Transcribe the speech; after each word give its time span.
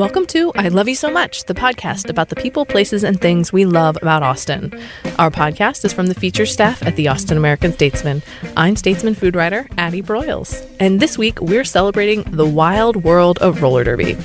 Welcome 0.00 0.24
to 0.28 0.50
I 0.54 0.68
Love 0.68 0.88
You 0.88 0.94
So 0.94 1.10
Much, 1.10 1.44
the 1.44 1.52
podcast 1.52 2.08
about 2.08 2.30
the 2.30 2.36
people, 2.36 2.64
places, 2.64 3.04
and 3.04 3.20
things 3.20 3.52
we 3.52 3.66
love 3.66 3.98
about 4.00 4.22
Austin. 4.22 4.72
Our 5.18 5.30
podcast 5.30 5.84
is 5.84 5.92
from 5.92 6.06
the 6.06 6.14
feature 6.14 6.46
staff 6.46 6.82
at 6.82 6.96
the 6.96 7.08
Austin 7.08 7.36
American 7.36 7.74
Statesman. 7.74 8.22
I'm 8.56 8.76
Statesman 8.76 9.14
food 9.14 9.36
writer 9.36 9.68
Addie 9.76 10.00
Broyles, 10.00 10.66
and 10.80 11.00
this 11.00 11.18
week 11.18 11.38
we're 11.42 11.64
celebrating 11.64 12.22
the 12.22 12.46
wild 12.46 13.04
world 13.04 13.36
of 13.40 13.60
roller 13.60 13.84
derby. 13.84 14.16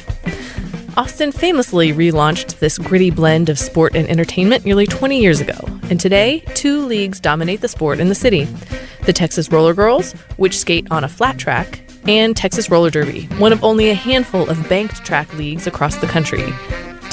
Austin 0.96 1.34
famously 1.34 1.92
relaunched 1.92 2.60
this 2.60 2.78
gritty 2.78 3.12
blend 3.12 3.50
of 3.50 3.60
sport 3.60 3.98
and 3.98 4.08
entertainment 4.08 4.64
nearly 4.64 4.88
20 4.88 5.20
years 5.20 5.42
ago, 5.42 5.60
and 5.90 6.00
today, 6.00 6.40
two 6.54 6.86
leagues 6.86 7.20
dominate 7.20 7.60
the 7.60 7.68
sport 7.68 8.00
in 8.00 8.08
the 8.08 8.16
city 8.16 8.48
the 9.02 9.14
Texas 9.14 9.50
Rollergirls, 9.50 10.18
which 10.38 10.58
skate 10.58 10.88
on 10.90 11.04
a 11.04 11.10
flat 11.10 11.38
track, 11.38 11.85
and 12.08 12.36
Texas 12.36 12.70
Roller 12.70 12.90
Derby, 12.90 13.26
one 13.38 13.54
of 13.54 13.64
only 13.64 13.90
a 13.90 13.94
handful 13.94 14.50
of 14.50 14.70
banked 14.70 15.04
track 15.06 15.34
leagues 15.36 15.68
across 15.68 15.96
the 15.98 16.08
country. 16.08 16.44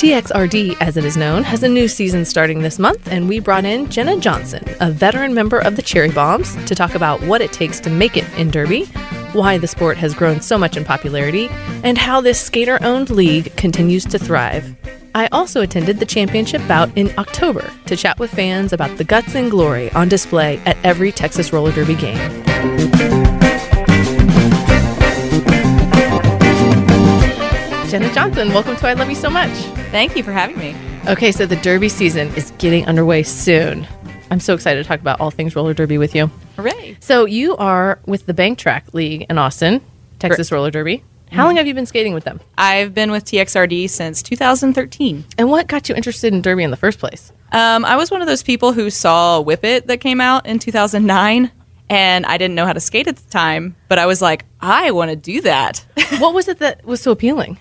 TXRD, 0.03 0.77
as 0.81 0.97
it 0.97 1.05
is 1.05 1.17
known, 1.17 1.45
has 1.45 1.63
a 1.63 1.69
new 1.69 1.87
season 1.87 2.25
starting 2.25 2.63
this 2.63 2.79
month, 2.79 3.07
and 3.07 3.29
we 3.29 3.39
brought 3.39 3.65
in 3.65 3.89
Jenna 3.89 4.17
Johnson, 4.19 4.65
a 4.81 4.91
veteran 4.91 5.33
member 5.33 5.59
of 5.59 5.77
the 5.77 5.83
Cherry 5.83 6.11
Bombs, 6.11 6.57
to 6.65 6.75
talk 6.75 6.95
about 6.95 7.23
what 7.23 7.41
it 7.41 7.53
takes 7.53 7.79
to 7.81 7.91
make 7.91 8.17
it 8.17 8.25
in 8.37 8.51
Derby, 8.51 8.87
why 9.33 9.59
the 9.59 9.69
sport 9.69 9.97
has 9.99 10.13
grown 10.13 10.41
so 10.41 10.59
much 10.59 10.77
in 10.77 10.85
popularity, 10.85 11.49
and 11.85 11.97
how 11.97 12.21
this 12.21 12.41
skater 12.41 12.79
owned 12.83 13.11
league 13.11 13.55
continues 13.57 14.05
to 14.07 14.19
thrive. 14.19 14.75
I 15.15 15.29
also 15.31 15.61
attended 15.61 16.01
the 16.01 16.07
championship 16.07 16.67
bout 16.67 16.91
in 16.97 17.17
October 17.19 17.71
to 17.87 17.97
chat 17.97 18.19
with 18.19 18.33
fans 18.33 18.73
about 18.73 18.97
the 18.97 19.05
guts 19.05 19.35
and 19.35 19.51
glory 19.51 19.91
on 19.93 20.09
display 20.09 20.59
at 20.67 20.77
every 20.85 21.13
Texas 21.13 21.53
Roller 21.53 21.71
Derby 21.71 21.95
game. 21.95 23.22
Jenna 27.93 28.15
Johnson, 28.15 28.49
welcome 28.55 28.75
to 28.75 28.89
I 28.89 28.95
Love 28.95 29.11
You 29.11 29.15
So 29.15 29.29
Much. 29.29 29.53
Thank 29.91 30.17
you 30.17 30.23
for 30.23 30.33
having 30.33 30.57
me. 30.57 30.75
Okay, 31.09 31.31
so 31.31 31.45
the 31.45 31.57
Derby 31.57 31.91
season 31.91 32.29
is 32.37 32.51
getting 32.53 32.87
underway 32.87 33.23
soon. 33.23 33.87
I'm 34.31 34.41
so 34.41 34.55
excited 34.55 34.83
to 34.83 34.89
talk 34.89 35.01
about 35.01 35.21
all 35.21 35.31
things 35.31 35.55
roller 35.55 35.75
derby 35.75 35.99
with 35.99 36.15
you. 36.15 36.31
Hooray. 36.57 36.97
So 37.01 37.27
you 37.27 37.55
are 37.59 38.01
with 38.07 38.25
the 38.25 38.33
Bank 38.33 38.57
Track 38.57 38.95
League 38.95 39.27
in 39.29 39.37
Austin, 39.37 39.83
Texas 40.21 40.51
Roller 40.51 40.71
Derby. 40.71 41.05
How 41.33 41.45
long 41.45 41.57
have 41.57 41.67
you 41.67 41.75
been 41.75 41.85
skating 41.85 42.15
with 42.15 42.25
them? 42.25 42.41
I've 42.57 42.95
been 42.95 43.11
with 43.11 43.27
TXRD 43.27 43.91
since 43.91 44.23
2013. 44.23 45.27
And 45.37 45.51
what 45.51 45.67
got 45.67 45.91
you 45.91 45.95
interested 45.95 46.33
in 46.33 46.41
derby 46.41 46.63
in 46.63 46.71
the 46.71 46.79
first 46.79 46.99
place? 46.99 47.31
Um, 47.53 47.85
I 47.85 47.97
was 47.97 48.11
one 48.11 48.23
of 48.23 48.27
those 48.27 48.43
people 48.43 48.73
who 48.73 48.89
saw 48.89 49.39
Whip 49.43 49.65
It 49.65 49.89
that 49.89 50.01
came 50.01 50.19
out 50.19 50.47
in 50.47 50.59
2009, 50.59 51.53
and 51.91 52.25
I 52.25 52.39
didn't 52.39 52.55
know 52.55 52.65
how 52.65 52.73
to 52.73 52.81
skate 52.81 53.07
at 53.07 53.17
the 53.17 53.31
time, 53.31 53.77
but 53.89 53.99
I 53.99 54.07
was 54.07 54.23
like, 54.23 54.47
I 54.63 54.93
want 54.93 55.11
to 55.11 55.17
do 55.17 55.43
that. 55.43 55.85
what 56.21 56.33
was 56.33 56.49
it 56.49 56.59
that 56.61 56.87
was 56.87 57.03
so 57.03 57.11
appealing? 57.11 57.59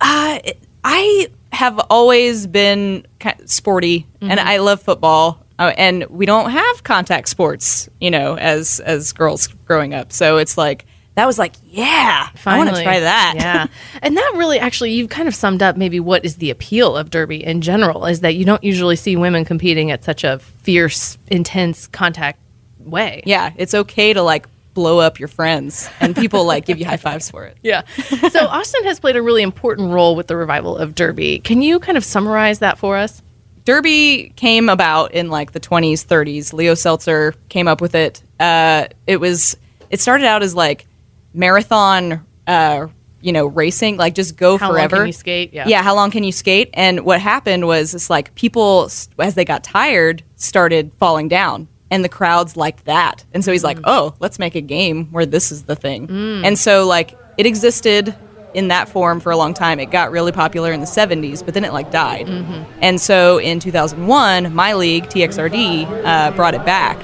Uh, 0.00 0.38
I 0.84 1.28
have 1.52 1.78
always 1.90 2.46
been 2.46 3.06
sporty, 3.44 4.06
and 4.20 4.40
I 4.40 4.58
love 4.58 4.82
football. 4.82 5.44
Uh, 5.58 5.74
and 5.76 6.06
we 6.06 6.24
don't 6.24 6.50
have 6.50 6.84
contact 6.84 7.28
sports, 7.28 7.86
you 8.00 8.10
know, 8.10 8.34
as 8.38 8.80
as 8.80 9.12
girls 9.12 9.48
growing 9.66 9.92
up. 9.92 10.10
So 10.10 10.38
it's 10.38 10.56
like 10.56 10.86
that 11.16 11.26
was 11.26 11.38
like, 11.38 11.54
yeah, 11.68 12.30
I 12.46 12.56
want 12.56 12.70
to 12.70 12.74
Finally. 12.76 12.82
try 12.82 13.00
that. 13.00 13.34
Yeah. 13.36 13.66
and 14.02 14.16
that 14.16 14.32
really 14.36 14.58
actually 14.58 14.92
you've 14.92 15.10
kind 15.10 15.28
of 15.28 15.34
summed 15.34 15.62
up 15.62 15.76
maybe 15.76 16.00
what 16.00 16.24
is 16.24 16.36
the 16.36 16.48
appeal 16.48 16.96
of 16.96 17.10
derby 17.10 17.44
in 17.44 17.60
general 17.60 18.06
is 18.06 18.20
that 18.20 18.36
you 18.36 18.46
don't 18.46 18.64
usually 18.64 18.96
see 18.96 19.16
women 19.16 19.44
competing 19.44 19.90
at 19.90 20.02
such 20.02 20.24
a 20.24 20.38
fierce, 20.38 21.18
intense 21.26 21.86
contact 21.88 22.40
way. 22.78 23.22
yeah, 23.26 23.52
it's 23.56 23.74
okay 23.74 24.14
to 24.14 24.22
like 24.22 24.46
blow 24.80 24.98
up 24.98 25.18
your 25.18 25.28
friends, 25.28 25.90
and 26.00 26.16
people 26.16 26.46
like 26.46 26.64
give 26.64 26.78
you 26.78 26.86
high 26.86 26.96
fives 26.96 27.30
for 27.30 27.44
it. 27.44 27.58
Yeah. 27.62 27.82
So 28.30 28.46
Austin 28.46 28.84
has 28.84 28.98
played 28.98 29.16
a 29.16 29.22
really 29.22 29.42
important 29.42 29.90
role 29.92 30.16
with 30.16 30.26
the 30.26 30.36
revival 30.36 30.76
of 30.78 30.94
derby. 30.94 31.40
Can 31.40 31.60
you 31.60 31.78
kind 31.80 31.98
of 31.98 32.04
summarize 32.04 32.60
that 32.60 32.78
for 32.78 32.96
us? 32.96 33.20
Derby 33.64 34.32
came 34.36 34.68
about 34.70 35.12
in 35.12 35.28
like 35.28 35.52
the 35.52 35.60
20s, 35.60 36.06
30s. 36.06 36.54
Leo 36.54 36.74
Seltzer 36.74 37.34
came 37.50 37.68
up 37.68 37.80
with 37.82 37.94
it. 37.94 38.22
Uh, 38.38 38.86
it 39.06 39.18
was 39.20 39.56
it 39.90 40.00
started 40.00 40.26
out 40.26 40.42
as 40.42 40.54
like 40.54 40.86
marathon, 41.34 42.24
uh, 42.46 42.86
you 43.20 43.32
know, 43.32 43.46
racing, 43.46 43.98
like 43.98 44.14
just 44.14 44.36
go 44.36 44.56
How 44.56 44.68
long 44.68 44.76
forever. 44.76 44.96
can 44.98 45.06
you 45.08 45.12
skate? 45.12 45.52
Yeah. 45.52 45.68
yeah. 45.68 45.82
How 45.82 45.94
long 45.94 46.10
can 46.10 46.24
you 46.24 46.32
skate? 46.32 46.70
And 46.72 47.04
what 47.04 47.20
happened 47.20 47.66
was 47.66 47.94
it's 47.94 48.08
like 48.08 48.34
people 48.34 48.88
as 49.18 49.34
they 49.34 49.44
got 49.44 49.62
tired 49.62 50.22
started 50.36 50.92
falling 50.98 51.28
down. 51.28 51.68
And 51.90 52.04
the 52.04 52.08
crowds 52.08 52.56
like 52.56 52.84
that. 52.84 53.24
And 53.34 53.44
so 53.44 53.50
he's 53.52 53.62
Mm. 53.62 53.64
like, 53.64 53.78
oh, 53.84 54.14
let's 54.20 54.38
make 54.38 54.54
a 54.54 54.60
game 54.60 55.08
where 55.10 55.26
this 55.26 55.50
is 55.50 55.64
the 55.64 55.74
thing. 55.76 56.08
And 56.44 56.58
so, 56.58 56.86
like, 56.86 57.16
it 57.36 57.46
existed 57.46 58.14
in 58.54 58.68
that 58.68 58.88
form 58.88 59.20
for 59.20 59.30
a 59.32 59.36
long 59.36 59.54
time. 59.54 59.78
It 59.80 59.90
got 59.92 60.10
really 60.10 60.32
popular 60.32 60.72
in 60.72 60.80
the 60.80 60.86
70s, 60.86 61.42
but 61.44 61.54
then 61.54 61.64
it, 61.64 61.72
like, 61.72 61.90
died. 61.90 62.26
Mm-hmm. 62.26 62.62
And 62.80 63.00
so 63.00 63.38
in 63.38 63.60
2001, 63.60 64.54
my 64.54 64.74
league, 64.74 65.04
TXRD, 65.06 65.86
uh, 66.04 66.30
brought 66.32 66.54
it 66.54 66.64
back 66.64 66.96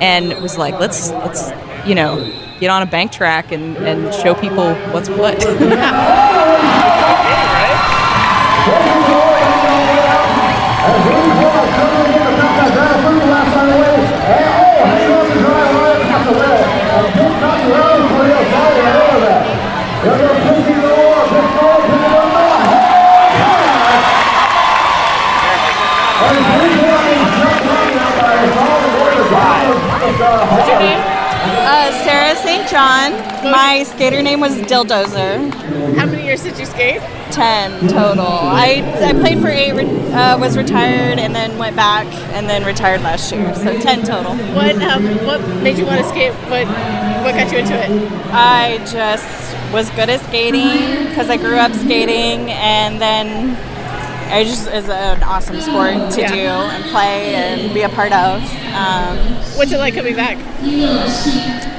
and 0.00 0.32
was 0.42 0.56
like, 0.58 0.78
let's, 0.80 1.10
let's, 1.10 1.50
you 1.86 1.94
know, 1.94 2.16
get 2.60 2.70
on 2.70 2.82
a 2.82 2.86
bank 2.86 3.12
track 3.12 3.50
and, 3.52 3.76
and 3.78 4.14
show 4.14 4.34
people 4.34 4.74
what's 4.92 5.08
what. 5.10 5.36
Uh, 30.20 31.90
Sarah 32.04 32.36
St. 32.36 32.68
John. 32.70 33.12
My 33.50 33.82
skater 33.84 34.22
name 34.22 34.40
was 34.40 34.54
Dildozer. 34.62 35.52
How 35.96 36.06
many 36.06 36.24
years 36.24 36.42
did 36.42 36.56
you 36.58 36.66
skate? 36.66 37.00
Ten 37.32 37.88
total. 37.88 38.24
I, 38.26 38.82
I 39.02 39.12
played 39.12 39.40
for 39.40 39.48
eight, 39.48 39.72
re- 39.72 40.12
uh, 40.12 40.38
was 40.38 40.56
retired, 40.56 41.18
and 41.18 41.34
then 41.34 41.58
went 41.58 41.74
back, 41.74 42.06
and 42.34 42.48
then 42.48 42.64
retired 42.64 43.00
last 43.02 43.32
year. 43.32 43.52
So 43.56 43.78
ten 43.80 44.04
total. 44.04 44.36
What 44.54 44.80
um, 44.82 45.04
what 45.26 45.40
made 45.62 45.78
you 45.78 45.84
want 45.86 46.00
to 46.00 46.08
skate? 46.08 46.32
What 46.48 46.66
what 47.24 47.34
got 47.34 47.50
you 47.50 47.58
into 47.58 47.74
it? 47.74 47.90
I 48.32 48.78
just 48.86 49.72
was 49.72 49.90
good 49.90 50.08
at 50.10 50.20
skating 50.28 51.08
because 51.08 51.28
I 51.28 51.36
grew 51.38 51.56
up 51.56 51.72
skating, 51.72 52.52
and 52.52 53.00
then 53.02 53.56
it 54.30 54.44
just 54.46 54.68
is 54.68 54.88
an 54.88 55.22
awesome 55.22 55.60
sport 55.60 56.10
to 56.12 56.20
Yeah. 56.20 56.28
do 56.32 56.46
and 56.74 56.84
play 56.90 57.34
and 57.34 57.72
be 57.74 57.82
a 57.82 57.88
part 57.88 58.12
of. 58.12 58.42
Um, 58.74 59.18
What's 59.56 59.70
it 59.72 59.78
like 59.78 59.94
coming 59.94 60.16
back? 60.16 60.36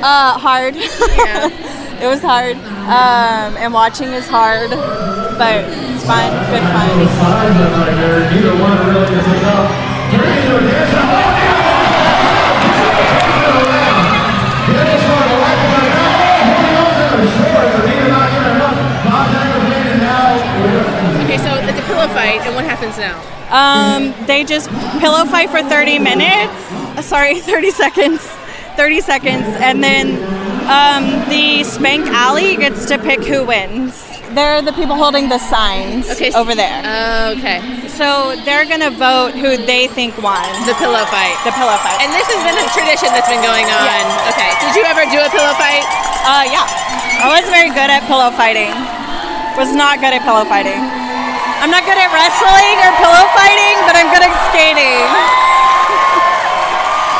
Uh, 0.02 0.38
hard. 0.40 0.76
it 0.78 2.08
was 2.08 2.22
hard. 2.22 2.56
Um, 2.56 3.58
and 3.58 3.74
watching 3.74 4.10
is 4.14 4.28
hard, 4.28 4.70
but 4.70 5.66
it's 5.66 6.06
fun, 6.06 6.32
good 6.52 6.64
fun. 6.72 8.06
Fight, 22.38 22.48
and 22.48 22.56
what 22.56 22.66
happens 22.66 22.98
now? 22.98 23.16
Um, 23.50 24.14
they 24.28 24.44
just 24.44 24.70
pillow 25.00 25.26
fight 25.26 25.50
for 25.50 25.62
30 25.62 26.00
minutes. 26.00 26.54
Uh, 26.98 27.02
Sorry, 27.02 27.40
30 27.42 27.72
seconds. 27.72 28.22
30 28.76 29.00
seconds, 29.02 29.48
and 29.64 29.80
then 29.82 30.20
um, 30.68 31.08
the 31.32 31.64
Spank 31.64 32.08
Alley 32.12 32.58
gets 32.58 32.86
to 32.92 33.00
pick 33.00 33.24
who 33.24 33.46
wins. 33.46 34.04
They're 34.36 34.60
the 34.62 34.74
people 34.76 35.00
holding 35.00 35.30
the 35.30 35.40
signs 35.40 36.10
Okay, 36.12 36.32
so- 36.32 36.42
over 36.44 36.56
there. 36.60 36.84
Uh, 36.84 37.40
okay. 37.40 37.64
so 37.88 38.36
they're 38.44 38.68
gonna 38.68 38.92
vote 38.92 39.32
who 39.32 39.56
they 39.56 39.88
think 39.88 40.12
won 40.20 40.44
The 40.68 40.76
pillow 40.76 41.08
fight. 41.08 41.40
the 41.48 41.56
pillow 41.56 41.78
fight. 41.80 42.04
And 42.04 42.12
this 42.12 42.28
has 42.28 42.42
been 42.44 42.58
a 42.60 42.68
tradition 42.76 43.16
that's 43.16 43.32
been 43.32 43.40
going 43.40 43.64
on. 43.72 43.86
Yeah. 43.88 44.32
Okay. 44.36 44.52
Did 44.60 44.76
you 44.76 44.84
ever 44.84 45.08
do 45.08 45.24
a 45.24 45.30
pillow 45.32 45.56
fight? 45.56 45.88
uh, 46.28 46.44
yeah, 46.52 46.68
I 47.24 47.32
was 47.32 47.48
very 47.48 47.70
good 47.72 47.88
at 47.88 48.04
pillow 48.12 48.28
fighting. 48.36 48.76
Was 49.56 49.72
not 49.72 50.04
good 50.04 50.12
at 50.12 50.20
pillow 50.28 50.44
fighting. 50.44 50.84
I'm 51.64 51.72
not 51.72 51.84
good 51.88 51.98
at 51.98 52.10
wrestling 52.14 52.76
or 52.84 52.92
pillow 53.00 53.24
fighting, 53.34 53.76
but 53.88 53.96
I'm 53.98 54.10
good 54.14 54.24
at 54.24 54.34
skating 54.52 55.02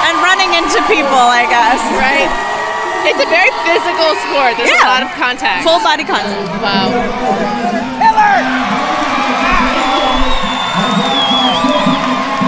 and 0.06 0.16
running 0.22 0.52
into 0.60 0.80
people. 0.92 1.18
I 1.18 1.48
guess. 1.50 1.82
Right. 1.98 2.30
It's 3.06 3.22
a 3.22 3.30
very 3.30 3.52
physical 3.70 4.10
sport. 4.26 4.58
There's 4.58 4.74
a 4.82 4.90
lot 4.90 5.04
of 5.06 5.12
contact. 5.14 5.62
Full 5.62 5.78
body 5.86 6.04
contact. 6.04 6.42
wow. 6.62 6.90
Miller! 8.02 8.36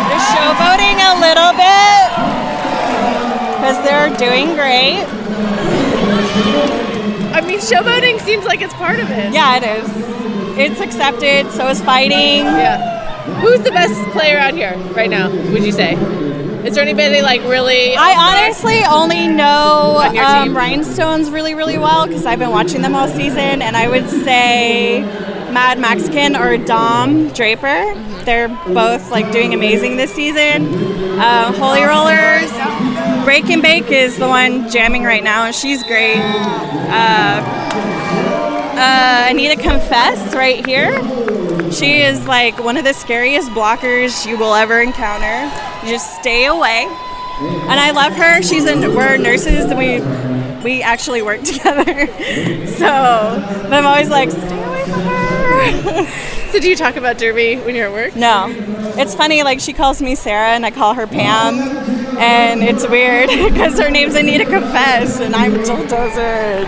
They're 0.10 0.26
showboating 0.34 0.98
a 0.98 1.14
little 1.22 1.54
bit 1.54 2.02
because 3.54 3.78
they're 3.86 4.10
doing 4.18 4.56
great. 4.56 5.06
I 7.34 7.42
mean, 7.46 7.60
showboating 7.60 8.20
seems 8.22 8.46
like 8.46 8.62
it's 8.62 8.74
part 8.74 9.00
of 9.00 9.10
it. 9.12 9.32
Yeah, 9.34 9.58
it 9.58 9.64
is. 9.64 9.88
It's 10.60 10.82
accepted. 10.82 11.52
So 11.52 11.68
is 11.68 11.82
fighting. 11.82 12.46
Yeah. 12.46 13.42
Who's 13.42 13.62
the 13.62 13.72
best 13.72 13.94
player 14.12 14.38
out 14.38 14.54
here 14.54 14.76
right 14.96 15.10
now? 15.10 15.30
Would 15.52 15.64
you 15.64 15.72
say? 15.72 15.94
Is 16.66 16.76
there 16.76 16.84
anybody 16.84 17.22
like 17.22 17.42
really? 17.44 17.96
I 17.96 18.44
honestly 18.44 18.84
only 18.84 19.28
know 19.28 20.00
um. 20.20 20.56
Rhinestones 20.56 21.30
really, 21.30 21.54
really 21.56 21.78
well 21.78 22.08
because 22.08 22.26
I've 22.26 22.40
been 22.40 22.50
watching 22.50 22.82
them 22.82 22.96
all 22.96 23.08
season, 23.08 23.62
and 23.62 23.78
I 23.78 23.88
would 23.88 24.10
say 24.10 25.02
Mad 25.52 25.80
Mexican 25.80 26.36
or 26.36 26.58
Dom 26.58 27.30
Draper. 27.30 27.68
Mm-hmm. 27.68 28.24
They're 28.26 28.50
both 28.50 29.10
like 29.12 29.32
doing 29.32 29.54
amazing 29.54 29.96
this 29.98 30.14
season. 30.14 30.68
Uh, 31.20 31.54
Holy 31.54 31.84
Rollers, 31.84 32.52
Break 33.24 33.50
and 33.50 33.62
Bake 33.62 33.90
is 33.92 34.18
the 34.18 34.28
one 34.28 34.70
jamming 34.70 35.04
right 35.04 35.24
now, 35.24 35.46
and 35.46 35.56
she's 35.56 35.84
great. 35.84 36.18
Uh, 36.18 37.42
uh, 38.78 39.28
Anita 39.30 39.62
Confess 39.62 40.36
right 40.36 40.66
here. 40.66 40.92
She 41.72 42.02
is 42.02 42.26
like 42.28 42.64
one 42.64 42.78
of 42.78 42.84
the 42.84 42.94
scariest 42.94 43.50
blockers 43.50 44.26
you 44.26 44.38
will 44.38 44.54
ever 44.54 44.80
encounter. 44.82 45.46
You 45.86 45.92
just 45.94 46.20
stay 46.20 46.46
away. 46.46 46.86
And 47.40 47.80
I 47.80 47.92
love 47.92 48.14
her. 48.14 48.42
She's 48.42 48.66
in 48.66 48.96
we're 48.96 49.18
nurses 49.18 49.66
and 49.66 49.78
we 49.78 50.02
we 50.64 50.82
actually 50.82 51.22
work 51.22 51.42
together. 51.44 52.08
So 52.68 52.88
but 52.88 53.74
I'm 53.74 53.86
always 53.86 54.10
like, 54.10 54.32
stay 54.32 54.64
away 54.64 54.84
from 54.86 55.02
her. 55.02 56.24
So 56.48 56.62
do 56.62 56.70
you 56.70 56.78
talk 56.78 56.96
about 56.96 57.18
Derby 57.18 57.58
when 57.58 57.76
you're 57.76 57.88
at 57.88 57.92
work? 57.92 58.16
no. 58.16 58.46
It's 58.98 59.14
funny, 59.14 59.44
like 59.44 59.60
she 59.60 59.74
calls 59.74 60.02
me 60.02 60.16
Sarah 60.16 60.52
and 60.56 60.66
I 60.66 60.72
call 60.72 60.94
her 60.94 61.06
Pam. 61.06 61.58
And 62.20 62.64
it's 62.64 62.88
weird 62.88 63.30
because 63.54 63.80
her 63.80 63.90
name's 63.90 64.16
Anita 64.16 64.46
Confess 64.46 65.20
and 65.20 65.36
I'm 65.36 65.54
Bulldozer. 65.54 66.66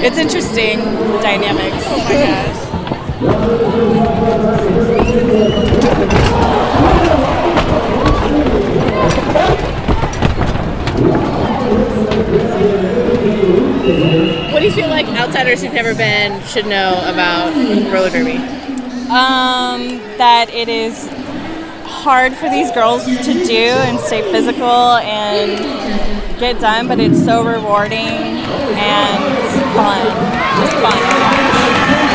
It's 0.00 0.16
interesting, 0.16 0.78
the 0.78 1.18
dynamics. 1.20 1.84
Oh 1.88 1.98
my 2.04 2.12
gosh. 2.12 2.68
What 14.52 14.60
do 14.60 14.66
you 14.66 14.72
feel 14.72 14.88
like 14.88 15.06
outsiders 15.08 15.62
who've 15.62 15.72
never 15.72 15.94
been 15.94 16.42
should 16.44 16.66
know 16.66 17.00
about 17.04 17.54
roller 17.92 18.10
derby? 18.10 18.38
um, 19.08 19.98
that 20.18 20.50
it 20.50 20.68
is 20.68 21.08
hard 21.98 22.32
for 22.34 22.48
these 22.48 22.70
girls 22.70 23.04
to 23.04 23.32
do 23.44 23.54
and 23.86 23.98
stay 23.98 24.22
physical 24.30 24.96
and 24.98 25.58
get 26.38 26.60
done, 26.60 26.86
but 26.86 27.00
it's 27.00 27.22
so 27.24 27.44
rewarding 27.44 27.98
and 27.98 29.24
fun. 29.74 30.06
Just 30.60 30.76
fun. 30.78 32.08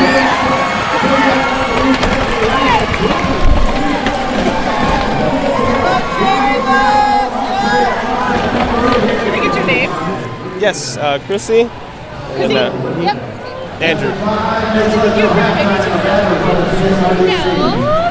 Can 8.04 9.34
I 9.34 9.40
get 9.42 9.54
your 9.54 9.66
name? 9.66 9.90
Yes, 10.60 10.96
uh, 10.96 11.18
Chrissy. 11.26 11.60
And, 12.36 12.52
uh, 12.52 12.72
Yep. 13.00 13.16
Andrew. 13.82 14.10
No, 17.26 18.03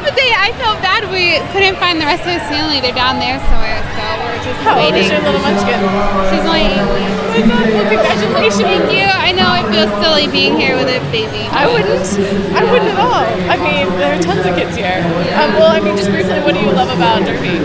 We 1.33 1.41
couldn't 1.49 1.81
find 1.81 1.97
the 1.97 2.05
rest 2.05 2.29
of 2.29 2.37
the 2.37 2.45
family. 2.45 2.77
They're 2.77 2.93
down 2.93 3.17
there 3.17 3.41
somewhere, 3.49 3.81
so 3.97 4.05
we're 4.21 4.37
just 4.45 4.61
How 4.61 4.77
old 4.77 4.93
waiting. 4.93 5.09
is 5.09 5.17
your 5.17 5.25
little 5.25 5.41
munchkin? 5.41 5.81
She's 6.29 6.45
only 6.45 6.61
eight 6.61 6.85
weeks. 6.93 7.49
Well, 7.73 7.89
congratulations. 7.89 8.61
Thank 8.61 8.93
you. 8.93 9.09
I 9.09 9.33
know 9.33 9.49
it 9.57 9.65
feels 9.73 9.89
silly 9.97 10.29
being 10.29 10.61
here 10.61 10.77
with 10.77 10.93
a 10.93 11.01
baby. 11.09 11.49
I 11.49 11.65
wouldn't. 11.65 12.05
I 12.53 12.61
wouldn't 12.69 12.93
at 12.93 13.01
all. 13.01 13.25
I 13.49 13.57
mean, 13.57 13.89
there 13.97 14.13
are 14.13 14.21
tons 14.21 14.45
of 14.45 14.53
kids 14.53 14.77
here. 14.77 15.01
Um, 15.33 15.57
well, 15.57 15.73
I 15.73 15.81
mean, 15.81 15.97
just 15.97 16.13
briefly, 16.13 16.37
what 16.45 16.53
do 16.53 16.61
you 16.61 16.69
love 16.69 16.93
about 16.93 17.25
Derby? 17.25 17.57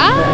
Um, 0.00 0.24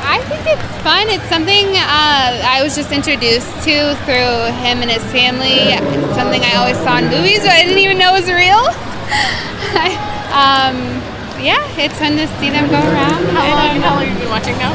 I 0.00 0.24
think 0.32 0.48
it's 0.48 0.64
fun. 0.80 1.12
It's 1.12 1.28
something 1.28 1.76
uh, 1.76 2.40
I 2.40 2.64
was 2.64 2.72
just 2.72 2.88
introduced 2.88 3.52
to 3.68 3.92
through 4.08 4.32
him 4.64 4.80
and 4.80 4.88
his 4.88 5.04
family. 5.12 5.76
It's 5.76 6.16
something 6.16 6.40
I 6.40 6.56
always 6.56 6.80
saw 6.80 6.96
in 6.96 7.12
movies, 7.12 7.44
but 7.44 7.52
I 7.52 7.68
didn't 7.68 7.84
even 7.84 8.00
know 8.00 8.16
was 8.16 8.32
real. 8.32 8.64
um, 10.32 11.01
yeah, 11.42 11.58
it's 11.76 11.98
fun 11.98 12.16
to 12.16 12.26
see 12.38 12.50
them 12.50 12.68
go 12.70 12.78
around. 12.78 13.26
How 13.34 13.42
And, 13.42 13.52
long, 13.52 13.76
um, 13.76 13.82
how 13.82 13.94
long 13.96 14.04
have 14.06 14.14
you 14.14 14.20
been 14.22 14.30
watching 14.30 14.56
now? 14.58 14.72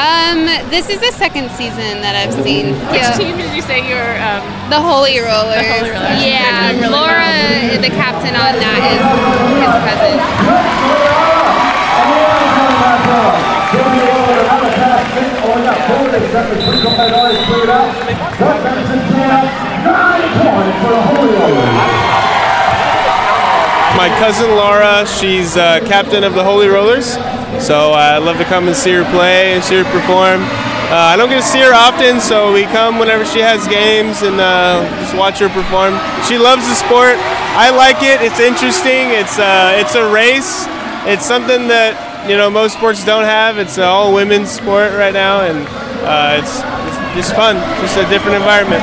Um, 0.00 0.46
this 0.70 0.88
is 0.88 0.98
the 1.00 1.12
second 1.12 1.50
season 1.52 2.00
that 2.00 2.16
I've 2.16 2.32
seen. 2.42 2.72
Which 2.90 3.00
Yeah. 3.04 3.12
team 3.12 3.36
did 3.36 3.52
you 3.54 3.62
say 3.62 3.86
you're? 3.86 4.16
Um, 4.24 4.42
The 4.70 4.80
Holy 4.80 5.20
Rollers. 5.20 5.60
The 5.60 5.68
Holy 5.68 5.90
Rollers. 5.92 6.24
Yeah, 6.24 6.72
really 6.72 6.88
Laura, 6.88 7.76
the 7.78 7.92
captain 7.92 8.34
on 8.34 8.56
that, 8.56 8.80
is 8.88 9.04
his 9.60 9.74
cousin. 9.84 11.22
My 23.96 24.08
cousin 24.18 24.50
Laura, 24.56 25.06
she's 25.06 25.56
uh, 25.56 25.80
captain 25.86 26.24
of 26.24 26.34
the 26.34 26.42
Holy 26.42 26.66
Rollers. 26.66 27.14
So 27.62 27.92
uh, 27.92 28.16
I'd 28.16 28.24
love 28.24 28.38
to 28.38 28.44
come 28.44 28.66
and 28.66 28.76
see 28.76 28.92
her 28.92 29.04
play 29.12 29.52
and 29.52 29.62
see 29.62 29.76
her 29.76 29.84
perform. 29.84 30.42
Uh, 30.92 31.12
I 31.12 31.16
don't 31.16 31.28
get 31.28 31.40
to 31.40 31.46
see 31.46 31.60
her 31.60 31.72
often, 31.72 32.20
so 32.20 32.52
we 32.52 32.64
come 32.64 32.98
whenever 32.98 33.24
she 33.24 33.40
has 33.40 33.68
games 33.68 34.22
and 34.22 34.40
uh, 34.40 34.84
just 35.00 35.14
watch 35.16 35.38
her 35.38 35.48
perform. 35.48 35.96
She 36.28 36.36
loves 36.36 36.66
the 36.68 36.74
sport. 36.74 37.16
I 37.56 37.70
like 37.70 38.02
it. 38.02 38.20
It's 38.20 38.40
interesting. 38.40 39.12
It's 39.12 39.38
uh, 39.38 39.76
it's 39.76 39.94
a 39.94 40.10
race. 40.12 40.64
It's 41.04 41.24
something 41.24 41.68
that 41.68 41.96
you 42.28 42.36
know 42.36 42.50
most 42.50 42.76
sports 42.76 43.04
don't 43.04 43.24
have. 43.24 43.58
It's 43.58 43.76
an 43.76 43.84
all 43.84 44.12
women's 44.12 44.50
sport 44.50 44.92
right 44.92 45.14
now, 45.14 45.44
and 45.44 45.64
uh, 46.04 46.40
it's, 46.40 46.60
it's 46.60 47.28
just 47.28 47.36
fun. 47.36 47.56
Just 47.80 47.96
a 47.96 48.08
different 48.08 48.36
environment. 48.36 48.82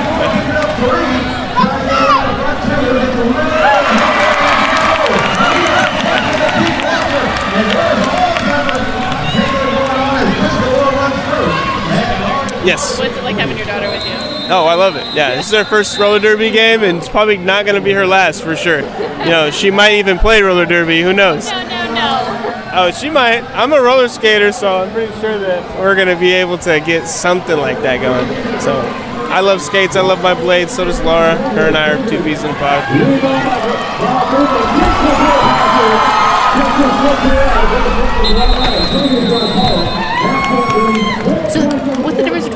Yes. 12.66 13.00
what's 13.00 13.16
it 13.16 13.24
like 13.24 13.38
having 13.38 13.58
your 13.58 13.66
daughter 13.66 13.90
with 13.90 14.06
you? 14.06 14.14
Oh, 14.52 14.66
I 14.66 14.74
love 14.74 14.96
it. 14.96 15.06
Yeah, 15.16 15.36
this 15.36 15.48
is 15.48 15.54
her 15.54 15.64
first 15.64 15.98
roller 16.00 16.20
derby 16.20 16.50
game, 16.50 16.84
and 16.84 16.98
it's 16.98 17.08
probably 17.08 17.38
not 17.38 17.66
going 17.66 17.76
to 17.76 17.82
be 17.82 17.92
her 17.94 18.06
last 18.08 18.42
for 18.42 18.56
sure. 18.56 18.80
You 18.80 19.30
know, 19.30 19.52
she 19.52 19.70
might 19.70 19.94
even 19.94 20.18
play 20.18 20.42
roller 20.42 20.66
derby. 20.66 21.02
Who 21.02 21.14
knows? 21.14 21.50
No, 21.50 21.62
no, 21.68 21.94
no. 21.94 22.72
Oh, 22.74 22.92
she 22.92 23.10
might. 23.10 23.44
I'm 23.56 23.74
a 23.74 23.82
roller 23.82 24.08
skater, 24.08 24.52
so 24.52 24.84
I'm 24.84 24.92
pretty 24.92 25.14
sure 25.22 25.38
that 25.38 25.80
we're 25.80 25.96
going 25.96 26.08
to 26.08 26.20
be 26.20 26.32
able 26.32 26.58
to 26.60 26.80
get 26.80 27.08
something 27.08 27.58
like 27.58 27.82
that 27.82 28.02
going. 28.02 28.28
So, 28.60 28.74
I 29.30 29.42
love 29.42 29.62
skates. 29.62 29.96
I 29.96 30.02
love 30.02 30.24
my 30.24 30.34
blades. 30.34 30.72
So 30.72 30.86
does 30.86 31.00
Laura. 31.02 31.36
Her 31.52 31.68
and 31.68 31.78
I 31.78 31.92
are 31.92 32.10
two 32.10 32.22
peas 32.24 32.44
in 32.44 32.50
a 32.50 32.54
pod. 32.56 32.84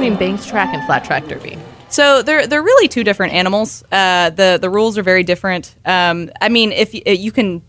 between 0.03 0.19
banked 0.19 0.45
track 0.47 0.73
and 0.73 0.83
flat 0.85 1.03
track 1.05 1.25
derby? 1.27 1.57
So 1.89 2.21
they're 2.23 2.45
they're 2.47 2.61
really 2.63 2.87
two 2.87 3.03
different 3.03 3.33
animals. 3.33 3.83
Uh, 3.91 4.31
the 4.31 4.57
the 4.59 4.69
rules 4.69 4.97
are 4.97 5.03
very 5.03 5.23
different. 5.23 5.75
Um, 5.85 6.29
I 6.41 6.49
mean, 6.49 6.71
if 6.71 6.93
y- 6.93 7.11
you 7.11 7.31
can 7.31 7.61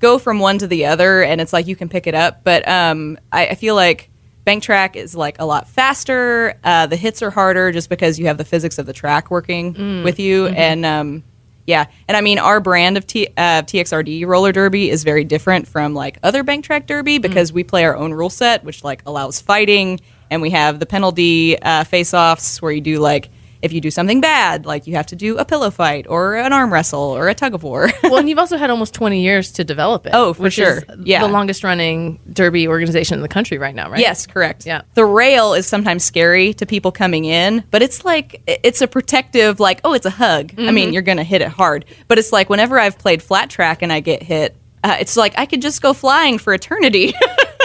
go 0.00 0.18
from 0.18 0.40
one 0.40 0.58
to 0.58 0.66
the 0.66 0.86
other, 0.86 1.22
and 1.22 1.40
it's 1.40 1.52
like 1.52 1.66
you 1.66 1.76
can 1.76 1.88
pick 1.88 2.06
it 2.06 2.14
up, 2.14 2.42
but 2.44 2.66
um, 2.68 3.18
I, 3.32 3.46
I 3.48 3.54
feel 3.54 3.74
like 3.74 4.10
bank 4.44 4.62
track 4.62 4.96
is 4.96 5.14
like 5.14 5.36
a 5.38 5.46
lot 5.46 5.66
faster. 5.68 6.58
Uh, 6.64 6.86
the 6.86 6.96
hits 6.96 7.22
are 7.22 7.30
harder 7.30 7.72
just 7.72 7.88
because 7.88 8.18
you 8.18 8.26
have 8.26 8.36
the 8.38 8.44
physics 8.44 8.78
of 8.78 8.84
the 8.86 8.92
track 8.92 9.30
working 9.30 10.02
with 10.04 10.18
you, 10.18 10.48
and 10.48 10.84
um, 10.84 11.22
Yeah, 11.66 11.86
and 12.08 12.16
I 12.16 12.20
mean 12.20 12.38
our 12.40 12.60
brand 12.60 12.98
of 12.98 13.06
T, 13.06 13.28
uh, 13.38 13.62
TXRD 13.62 14.26
roller 14.26 14.52
derby 14.52 14.90
is 14.90 15.02
very 15.04 15.24
different 15.24 15.66
from 15.68 15.94
like 15.94 16.18
other 16.24 16.42
bank 16.42 16.64
track 16.64 16.86
derby 16.88 17.16
because 17.18 17.52
we 17.54 17.62
play 17.64 17.84
our 17.84 17.96
own 17.96 18.12
rule 18.12 18.28
set, 18.30 18.64
which 18.64 18.82
like 18.84 19.00
allows 19.06 19.40
fighting, 19.40 20.00
and 20.30 20.42
we 20.42 20.50
have 20.50 20.78
the 20.80 20.86
penalty 20.86 21.60
uh, 21.60 21.84
face-offs 21.84 22.60
where 22.62 22.72
you 22.72 22.80
do 22.80 22.98
like 22.98 23.30
if 23.62 23.72
you 23.72 23.80
do 23.80 23.90
something 23.90 24.20
bad, 24.20 24.66
like 24.66 24.86
you 24.86 24.94
have 24.96 25.06
to 25.06 25.16
do 25.16 25.38
a 25.38 25.44
pillow 25.46 25.70
fight 25.70 26.04
or 26.06 26.34
an 26.34 26.52
arm 26.52 26.70
wrestle 26.70 27.00
or 27.00 27.28
a 27.30 27.34
tug 27.34 27.54
of 27.54 27.62
war. 27.62 27.88
well, 28.02 28.18
and 28.18 28.28
you've 28.28 28.38
also 28.38 28.58
had 28.58 28.68
almost 28.68 28.92
20 28.92 29.22
years 29.22 29.52
to 29.52 29.64
develop 29.64 30.04
it. 30.04 30.10
Oh, 30.14 30.34
for 30.34 30.42
which 30.42 30.52
sure. 30.52 30.80
Is 30.80 30.84
Yeah. 31.04 31.26
The 31.26 31.32
longest 31.32 31.64
running 31.64 32.20
derby 32.30 32.68
organization 32.68 33.14
in 33.16 33.22
the 33.22 33.28
country 33.28 33.56
right 33.56 33.74
now, 33.74 33.88
right? 33.90 34.00
Yes, 34.00 34.26
correct. 34.26 34.66
Yeah. 34.66 34.82
The 34.92 35.06
rail 35.06 35.54
is 35.54 35.66
sometimes 35.66 36.04
scary 36.04 36.52
to 36.54 36.66
people 36.66 36.92
coming 36.92 37.24
in, 37.24 37.64
but 37.70 37.80
it's 37.80 38.04
like 38.04 38.42
it's 38.46 38.82
a 38.82 38.86
protective 38.86 39.60
like, 39.60 39.80
oh, 39.82 39.94
it's 39.94 40.04
a 40.04 40.10
hug. 40.10 40.52
I 40.52 40.60
Mm-hmm. 40.60 40.74
mean, 40.74 40.92
you're 40.92 41.00
going 41.00 41.16
to 41.16 41.24
hit 41.24 41.40
it 41.40 41.48
hard. 41.48 41.86
But 42.06 42.18
it's 42.18 42.32
like 42.32 42.50
whenever 42.50 42.78
I've 42.78 42.98
played 42.98 43.22
flat 43.22 43.48
track 43.48 43.80
and 43.80 43.90
I 43.90 44.00
get 44.00 44.22
hit, 44.22 44.54
uh, 44.82 44.96
it's 45.00 45.16
like 45.16 45.38
I 45.38 45.46
could 45.46 45.62
just 45.62 45.80
go 45.80 45.94
flying 45.94 46.36
for 46.36 46.52
eternity. 46.52 47.14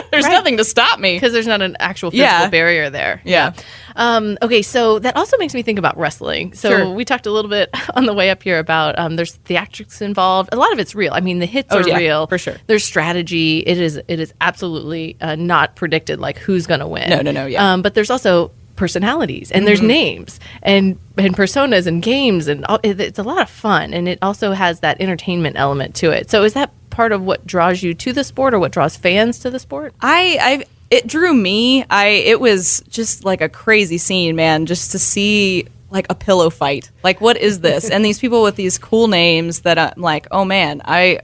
There's 0.12 0.26
Right. 0.26 0.32
nothing 0.34 0.58
to 0.58 0.64
stop 0.64 1.00
me. 1.00 1.16
Because 1.16 1.34
there's 1.34 1.48
not 1.48 1.62
an 1.62 1.76
actual 1.80 2.12
physical 2.12 2.26
Yeah. 2.28 2.50
barrier 2.50 2.90
there. 2.90 3.22
Yeah. 3.24 3.54
Um, 3.96 4.38
okay, 4.42 4.62
so 4.62 5.00
that 5.00 5.16
also 5.16 5.38
makes 5.38 5.54
me 5.54 5.62
think 5.62 5.78
about 5.80 5.98
wrestling. 5.98 6.54
So 6.54 6.70
Sure. 6.70 6.90
we 6.92 7.04
talked 7.06 7.26
a 7.26 7.32
little 7.32 7.50
bit 7.50 7.70
on 7.96 8.06
the 8.06 8.14
way 8.14 8.30
up 8.30 8.42
here 8.44 8.60
about 8.60 8.98
um, 8.98 9.16
there's 9.16 9.38
theatrics 9.46 10.02
involved. 10.02 10.50
A 10.52 10.56
lot 10.56 10.72
of 10.74 10.80
it's 10.80 10.96
real. 10.96 11.14
I 11.14 11.20
mean, 11.20 11.40
the 11.40 11.46
hits 11.46 11.70
Oh, 11.72 11.80
are 11.80 11.88
yeah, 11.88 11.98
real 11.98 12.28
for 12.28 12.38
sure. 12.38 12.56
There's 12.68 12.84
strategy. 12.84 13.60
It 13.60 13.78
is 13.80 13.98
it 14.08 14.20
is 14.20 14.34
absolutely 14.42 15.18
uh, 15.22 15.36
not 15.36 15.76
predicted 15.76 16.20
like 16.20 16.38
who's 16.38 16.66
going 16.68 16.80
to 16.80 16.88
win. 16.88 17.10
No, 17.10 17.22
no, 17.22 17.32
no, 17.32 17.46
yeah. 17.46 17.60
Mm-hmm. 17.60 17.66
Um, 17.68 17.82
but 17.82 17.94
there's 17.94 18.10
also 18.10 18.52
personalities 18.76 19.52
and 19.52 19.68
there's 19.68 19.82
names 19.82 20.40
and 20.64 20.98
and 21.18 21.36
personas 21.36 21.86
and 21.86 22.02
games 22.02 22.48
and 22.48 22.64
all, 22.68 22.80
it, 22.82 22.98
it's 23.02 23.20
a 23.20 23.24
lot 23.24 23.42
of 23.42 23.50
fun 23.50 23.94
and 23.94 24.08
it 24.08 24.18
also 24.22 24.54
has 24.54 24.80
that 24.80 25.00
entertainment 25.02 25.58
element 25.60 25.94
to 25.96 26.12
it. 26.12 26.30
So 26.30 26.44
is 26.46 26.54
that 26.54 26.72
part 26.90 27.12
of 27.12 27.24
what 27.24 27.46
draws 27.46 27.82
you 27.82 27.94
to 27.94 28.14
the 28.14 28.24
sport 28.24 28.54
or 28.54 28.60
what 28.60 28.72
draws 28.72 28.98
fans 28.98 29.40
to 29.40 29.50
the 29.50 29.60
sport? 29.60 29.94
I, 30.02 30.38
I, 30.42 30.66
it 30.90 31.08
drew 31.08 31.34
me. 31.34 31.86
I, 31.90 32.08
it 32.08 32.40
was 32.40 32.84
just 32.90 33.26
like 33.26 33.42
a 33.42 33.50
crazy 33.50 33.98
scene, 33.98 34.36
man. 34.36 34.66
Just 34.66 34.92
to 34.92 35.00
see 35.00 35.68
like 35.90 36.08
a 36.10 36.16
pillow 36.16 36.50
fight. 36.50 36.92
Like, 37.04 37.22
what 37.22 37.38
is 37.38 37.62
this? 37.62 37.90
and 37.90 38.04
these 38.04 38.20
people 38.20 38.44
with 38.44 38.56
these 38.56 38.78
cool 38.78 39.08
names 39.08 39.62
that 39.62 39.78
I'm 39.78 40.02
like, 40.02 40.28
oh 40.32 40.46
man, 40.46 40.82
I, 40.86 41.20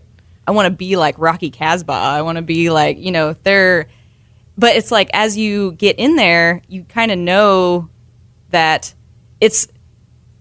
I 0.47 0.51
want 0.51 0.67
to 0.67 0.75
be 0.75 0.95
like 0.95 1.17
Rocky 1.17 1.49
Casbah. 1.49 1.93
I 1.93 2.21
want 2.21 2.37
to 2.37 2.41
be 2.41 2.69
like, 2.69 2.97
you 2.97 3.11
know, 3.11 3.33
they're. 3.33 3.87
But 4.57 4.77
it's 4.77 4.89
like 4.89 5.09
as 5.13 5.37
you 5.37 5.73
get 5.73 5.99
in 5.99 6.15
there, 6.15 6.61
you 6.69 6.85
kind 6.85 7.11
of 7.11 7.19
know 7.19 7.89
that 8.51 8.93
it's 9.41 9.67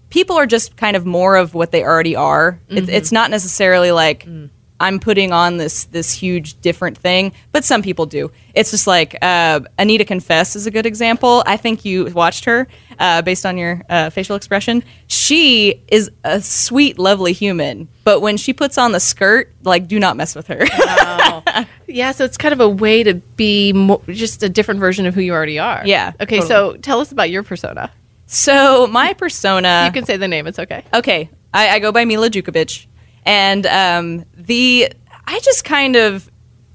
people 0.09 0.37
are 0.37 0.45
just 0.45 0.77
kind 0.77 0.95
of 0.95 1.05
more 1.05 1.35
of 1.35 1.53
what 1.53 1.71
they 1.71 1.83
already 1.83 2.15
are. 2.15 2.61
It's, 2.69 2.87
mm-hmm. 2.87 2.95
it's 2.95 3.11
not 3.11 3.29
necessarily 3.29 3.91
like 3.91 4.23
mm. 4.25 4.49
I'm 4.79 4.99
putting 4.99 5.31
on 5.31 5.55
this 5.57 5.85
this 5.85 6.11
huge 6.11 6.59
different 6.61 6.97
thing, 6.97 7.31
but 7.53 7.63
some 7.63 7.81
people 7.81 8.05
do. 8.05 8.29
It's 8.53 8.71
just 8.71 8.87
like 8.87 9.15
uh, 9.21 9.61
Anita 9.79 10.03
Confess 10.03 10.55
is 10.55 10.67
a 10.67 10.71
good 10.71 10.85
example. 10.85 11.43
I 11.45 11.55
think 11.57 11.85
you 11.85 12.05
watched 12.07 12.43
her 12.45 12.67
uh, 12.99 13.21
based 13.21 13.45
on 13.45 13.57
your 13.57 13.81
uh, 13.89 14.09
facial 14.09 14.35
expression. 14.35 14.83
She 15.07 15.81
is 15.87 16.11
a 16.25 16.41
sweet, 16.41 16.99
lovely 16.99 17.31
human, 17.31 17.87
but 18.03 18.19
when 18.21 18.35
she 18.35 18.51
puts 18.51 18.77
on 18.77 18.91
the 18.91 18.99
skirt, 18.99 19.53
like, 19.63 19.87
do 19.87 19.97
not 19.99 20.17
mess 20.17 20.35
with 20.35 20.47
her. 20.47 20.65
Yeah, 21.87 22.11
so 22.11 22.25
it's 22.25 22.35
kind 22.35 22.51
of 22.51 22.59
a 22.59 22.67
way 22.67 23.03
to 23.03 23.13
be 23.13 23.71
mo- 23.71 24.01
just 24.09 24.41
a 24.43 24.49
different 24.49 24.79
version 24.79 25.05
of 25.05 25.13
who 25.13 25.21
you 25.21 25.33
already 25.33 25.59
are. 25.59 25.83
Yeah, 25.85 26.13
Okay, 26.19 26.41
so 26.41 26.75
tell 26.77 26.99
us 26.99 27.11
about 27.11 27.29
your 27.29 27.43
persona. 27.43 27.91
so 28.25 28.87
my 28.87 29.13
persona, 29.13 29.83
You 29.85 29.91
can 29.93 30.03
say 30.05 30.17
the 30.17 30.27
name; 30.27 30.47
it's 30.47 30.57
okay. 30.59 30.83
okay, 30.93 31.29
I, 31.53 31.69
I 31.75 31.79
go 31.79 31.91
by 31.91 32.03
Mila 32.05 32.29
Djukovic, 32.31 32.87
and 33.25 33.65
um, 33.65 34.25
the 34.35 34.91
I 35.25 35.39
just 35.39 35.63
kind 35.65 35.95
of 35.95 36.29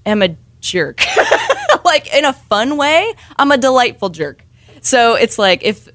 am 0.07 0.23
a 0.23 0.37
jerk, 0.61 1.01
like 1.85 2.13
in 2.15 2.25
a 2.25 2.33
fun 2.33 2.77
way. 2.77 3.13
I'm 3.37 3.51
a 3.53 3.59
delightful 3.59 4.09
jerk. 4.11 4.45
So 4.83 5.15
it's 5.15 5.39
like 5.39 5.63
if 5.63 5.89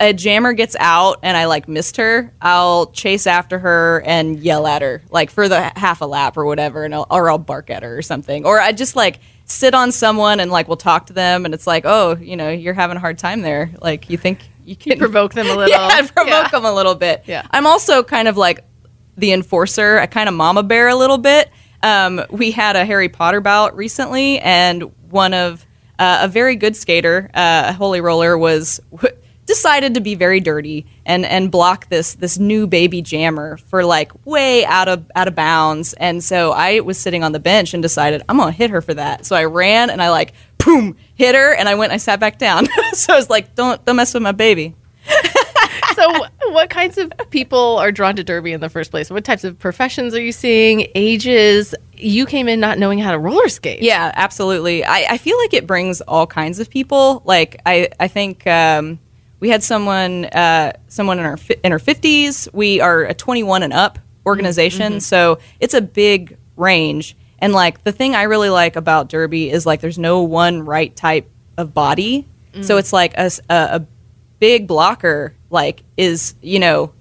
a 0.00 0.12
jammer 0.12 0.52
gets 0.54 0.74
out 0.80 1.18
and 1.22 1.36
I 1.36 1.44
like 1.46 1.68
missed 1.68 1.96
her, 1.98 2.32
I'll 2.40 2.86
chase 2.86 3.26
after 3.26 3.58
her 3.58 4.02
and 4.04 4.38
yell 4.40 4.66
at 4.66 4.82
her 4.82 5.02
like 5.10 5.30
for 5.30 5.48
the 5.48 5.72
half 5.76 6.00
a 6.00 6.06
lap 6.06 6.36
or 6.36 6.44
whatever, 6.44 6.84
and 6.84 6.94
I'll, 6.94 7.06
or 7.10 7.30
I'll 7.30 7.38
bark 7.38 7.70
at 7.70 7.82
her 7.82 7.96
or 7.98 8.02
something, 8.02 8.44
or 8.44 8.60
I 8.60 8.72
just 8.72 8.96
like 8.96 9.20
sit 9.44 9.74
on 9.74 9.92
someone 9.92 10.40
and 10.40 10.50
like 10.50 10.68
we'll 10.68 10.76
talk 10.76 11.06
to 11.06 11.12
them, 11.12 11.44
and 11.44 11.54
it's 11.54 11.66
like, 11.66 11.84
oh, 11.86 12.16
you 12.20 12.36
know, 12.36 12.50
you're 12.50 12.74
having 12.74 12.96
a 12.96 13.00
hard 13.00 13.18
time 13.18 13.42
there. 13.42 13.70
Like 13.80 14.10
you 14.10 14.16
think 14.18 14.48
you 14.64 14.76
can 14.76 14.98
Provoke 14.98 15.32
them 15.32 15.46
a 15.46 15.54
little. 15.56 15.68
yeah, 15.70 16.06
provoke 16.06 16.28
Yeah. 16.28 16.48
them 16.48 16.64
a 16.64 16.72
little 16.72 16.94
bit. 16.94 17.22
Yeah. 17.26 17.46
I'm 17.50 17.66
also 17.66 18.02
kind 18.02 18.28
of 18.28 18.36
like 18.36 18.64
the 19.18 19.32
enforcer. 19.32 19.98
a 19.98 20.06
kind 20.06 20.28
of 20.28 20.34
mama 20.34 20.62
bear 20.62 20.88
a 20.88 20.94
little 20.94 21.18
bit. 21.18 21.50
Um, 21.82 22.22
we 22.30 22.50
had 22.50 22.76
a 22.76 22.84
Harry 22.84 23.08
Potter 23.08 23.40
bout 23.40 23.76
recently, 23.76 24.38
and 24.40 24.82
one 25.10 25.34
of 25.34 25.66
uh, 25.98 26.20
a 26.22 26.28
very 26.28 26.56
good 26.56 26.76
skater, 26.76 27.30
uh, 27.34 27.66
a 27.68 27.72
holy 27.72 28.00
roller, 28.00 28.36
was 28.36 28.80
decided 29.46 29.94
to 29.94 30.00
be 30.00 30.14
very 30.14 30.40
dirty 30.40 30.86
and 31.06 31.24
and 31.24 31.50
block 31.50 31.88
this 31.88 32.14
this 32.14 32.38
new 32.38 32.66
baby 32.66 33.00
jammer 33.00 33.56
for 33.56 33.84
like 33.84 34.12
way 34.26 34.64
out 34.66 34.88
of 34.88 35.10
out 35.14 35.28
of 35.28 35.34
bounds. 35.34 35.94
And 35.94 36.22
so 36.22 36.52
I 36.52 36.80
was 36.80 36.98
sitting 36.98 37.24
on 37.24 37.32
the 37.32 37.40
bench 37.40 37.74
and 37.74 37.82
decided 37.82 38.22
I'm 38.28 38.36
gonna 38.36 38.52
hit 38.52 38.70
her 38.70 38.80
for 38.80 38.94
that. 38.94 39.24
So 39.24 39.34
I 39.34 39.44
ran 39.44 39.90
and 39.90 40.02
I 40.02 40.10
like 40.10 40.34
boom 40.58 40.96
hit 41.14 41.34
her, 41.34 41.54
and 41.54 41.68
I 41.68 41.74
went 41.76 41.92
I 41.92 41.96
sat 41.96 42.20
back 42.20 42.38
down. 42.38 42.66
so 42.92 43.12
I 43.12 43.16
was 43.16 43.30
like, 43.30 43.54
don't 43.54 43.84
don't 43.84 43.96
mess 43.96 44.14
with 44.14 44.22
my 44.22 44.32
baby. 44.32 44.74
So, 45.98 46.26
what 46.52 46.70
kinds 46.70 46.98
of 46.98 47.12
people 47.30 47.78
are 47.78 47.92
drawn 47.92 48.16
to 48.16 48.24
Derby 48.24 48.52
in 48.52 48.60
the 48.60 48.68
first 48.68 48.90
place? 48.90 49.10
What 49.10 49.24
types 49.24 49.44
of 49.44 49.58
professions 49.58 50.14
are 50.14 50.20
you 50.20 50.32
seeing? 50.32 50.88
Ages? 50.94 51.74
You 51.94 52.26
came 52.26 52.48
in 52.48 52.60
not 52.60 52.78
knowing 52.78 52.98
how 52.98 53.10
to 53.10 53.18
roller 53.18 53.48
skate. 53.48 53.82
Yeah, 53.82 54.12
absolutely. 54.14 54.84
I, 54.84 55.14
I 55.14 55.18
feel 55.18 55.36
like 55.38 55.52
it 55.52 55.66
brings 55.66 56.00
all 56.02 56.26
kinds 56.26 56.60
of 56.60 56.70
people. 56.70 57.22
Like 57.24 57.60
I, 57.66 57.88
I 57.98 58.08
think 58.08 58.46
um, 58.46 58.98
we 59.40 59.50
had 59.50 59.62
someone 59.62 60.26
uh, 60.26 60.72
someone 60.88 61.18
in 61.18 61.24
our 61.24 61.38
in 61.64 61.72
our 61.72 61.78
fifties. 61.78 62.48
We 62.52 62.80
are 62.80 63.04
a 63.04 63.14
twenty 63.14 63.42
one 63.42 63.62
and 63.62 63.72
up 63.72 63.98
organization, 64.26 65.00
so 65.00 65.38
it's 65.60 65.74
a 65.74 65.80
big 65.80 66.36
range. 66.56 67.16
And 67.40 67.52
like 67.52 67.84
the 67.84 67.92
thing 67.92 68.14
I 68.14 68.24
really 68.24 68.50
like 68.50 68.76
about 68.76 69.08
Derby 69.08 69.50
is 69.50 69.64
like 69.64 69.80
there's 69.80 69.98
no 69.98 70.22
one 70.22 70.64
right 70.64 70.94
type 70.94 71.30
of 71.56 71.74
body. 71.74 72.26
So 72.62 72.76
it's 72.76 72.92
like 72.92 73.14
a 73.16 73.30
a 73.48 73.86
big 74.40 74.66
blocker 74.66 75.34
like 75.50 75.82
is 75.96 76.34
you 76.42 76.58
know 76.58 76.92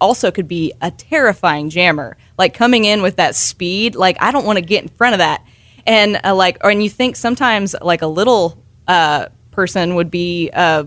also 0.00 0.30
could 0.30 0.48
be 0.48 0.72
a 0.80 0.90
terrifying 0.90 1.70
jammer. 1.70 2.16
Like 2.38 2.54
coming 2.54 2.84
in 2.84 3.02
with 3.02 3.16
that 3.16 3.34
speed, 3.34 3.94
like 3.94 4.16
I 4.20 4.30
don't 4.30 4.44
want 4.44 4.58
to 4.58 4.64
get 4.64 4.82
in 4.82 4.88
front 4.88 5.14
of 5.14 5.18
that. 5.18 5.44
And 5.86 6.20
uh, 6.24 6.34
like, 6.34 6.58
or 6.62 6.70
and 6.70 6.82
you 6.82 6.90
think 6.90 7.16
sometimes 7.16 7.74
like 7.80 8.02
a 8.02 8.06
little 8.06 8.62
uh, 8.88 9.26
person 9.52 9.94
would 9.94 10.10
be 10.10 10.50
uh, 10.52 10.84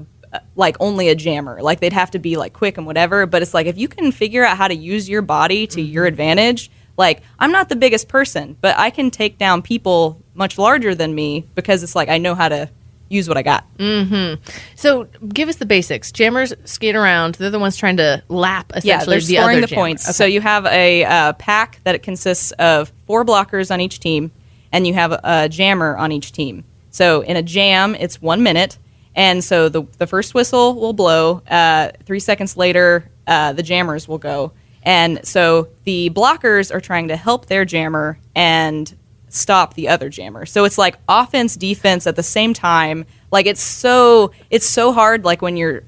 like 0.56 0.77
only 0.79 1.10
a 1.10 1.15
jammer, 1.15 1.62
like 1.62 1.79
they'd 1.79 1.94
have 1.94 2.12
to 2.12 2.20
be 2.20 2.38
like 2.38 2.53
quick 2.53 2.77
and 2.77 2.86
whatever. 2.86 3.25
But 3.25 3.41
it's 3.41 3.53
like 3.53 3.68
if 3.68 3.77
you 3.77 3.88
can 3.88 4.12
figure 4.12 4.44
out 4.44 4.58
how 4.58 4.68
to 4.68 4.75
use 4.75 5.10
your 5.10 5.22
body 5.22 5.68
to 5.68 5.82
your 5.82 6.06
advantage. 6.06 6.70
Like 6.98 7.22
I'm 7.39 7.53
not 7.53 7.70
the 7.70 7.77
biggest 7.77 8.10
person, 8.10 8.58
but 8.60 8.77
I 8.77 8.89
can 8.89 9.10
take 9.10 9.38
down 9.38 9.62
people 9.62 10.22
much 10.34 10.58
larger 10.58 10.94
than 10.94 11.15
me 11.15 11.48
because 11.56 11.82
it's 11.82 11.96
like 11.96 12.10
I 12.10 12.18
know 12.18 12.36
how 12.36 12.50
to 12.50 12.70
use 13.10 13.28
what 13.28 13.38
I 13.38 13.42
got. 13.42 13.66
Mm-hmm. 13.78 14.42
So, 14.75 15.06
give 15.30 15.50
us 15.50 15.58
the 15.58 15.66
basics. 15.66 16.12
Jammers 16.12 16.54
skate 16.66 16.96
around. 16.96 17.36
They're 17.36 17.50
the 17.50 17.60
ones 17.60 17.75
trying 17.75 17.98
to 17.98 18.24
lap 18.30 18.72
Yeah, 18.84 18.98
essentially 18.98 19.13
they're 19.18 19.20
the 19.28 19.36
scoring 19.36 19.62
the 19.62 19.68
jammer. 19.68 19.80
points. 19.82 20.06
Okay. 20.08 20.13
So 20.13 20.25
you 20.25 20.42
have 20.42 20.66
a 20.68 21.04
uh, 21.06 21.34
pack 21.34 21.80
that 21.84 21.96
it 21.96 22.04
consists 22.04 22.51
of 22.54 22.92
four 23.08 23.25
blockers 23.25 23.72
on 23.72 23.82
each 23.82 24.00
team, 24.00 24.32
and 24.72 24.86
you 24.88 24.94
have 24.94 25.12
a, 25.12 25.20
a 25.24 25.50
jammer 25.50 25.98
on 25.98 26.12
each 26.12 26.32
team. 26.32 26.63
So 26.92 27.22
in 27.22 27.36
a 27.36 27.42
jam, 27.44 27.96
it's 27.96 28.22
one 28.22 28.42
minute, 28.44 28.78
and 29.16 29.44
so 29.44 29.70
the 29.70 29.84
the 29.98 30.08
first 30.08 30.34
whistle 30.34 30.75
will 30.75 30.94
blow. 30.94 31.42
Uh, 31.50 31.92
three 32.06 32.20
seconds 32.20 32.58
later, 32.58 33.10
uh, 33.28 33.54
the 33.54 33.63
jammers 33.63 34.08
will 34.08 34.18
go, 34.18 34.51
and 34.84 35.20
so 35.25 35.70
the 35.84 36.10
blockers 36.12 36.74
are 36.74 36.82
trying 36.82 37.08
to 37.10 37.16
help 37.16 37.46
their 37.48 37.66
jammer 37.66 38.20
and 38.36 38.96
stop 39.29 39.74
the 39.75 39.89
other 39.89 40.09
jammer. 40.09 40.45
So 40.45 40.65
it's 40.65 40.77
like 40.77 40.98
offense, 41.07 41.55
defense 41.55 42.07
at 42.07 42.15
the 42.15 42.24
same 42.24 42.53
time. 42.53 43.05
Like 43.31 43.45
it's 43.45 43.62
so 43.62 44.31
it's 44.50 44.65
so 44.65 44.91
hard. 44.91 45.24
Like 45.24 45.41
when 45.41 45.57
you're 45.57 45.83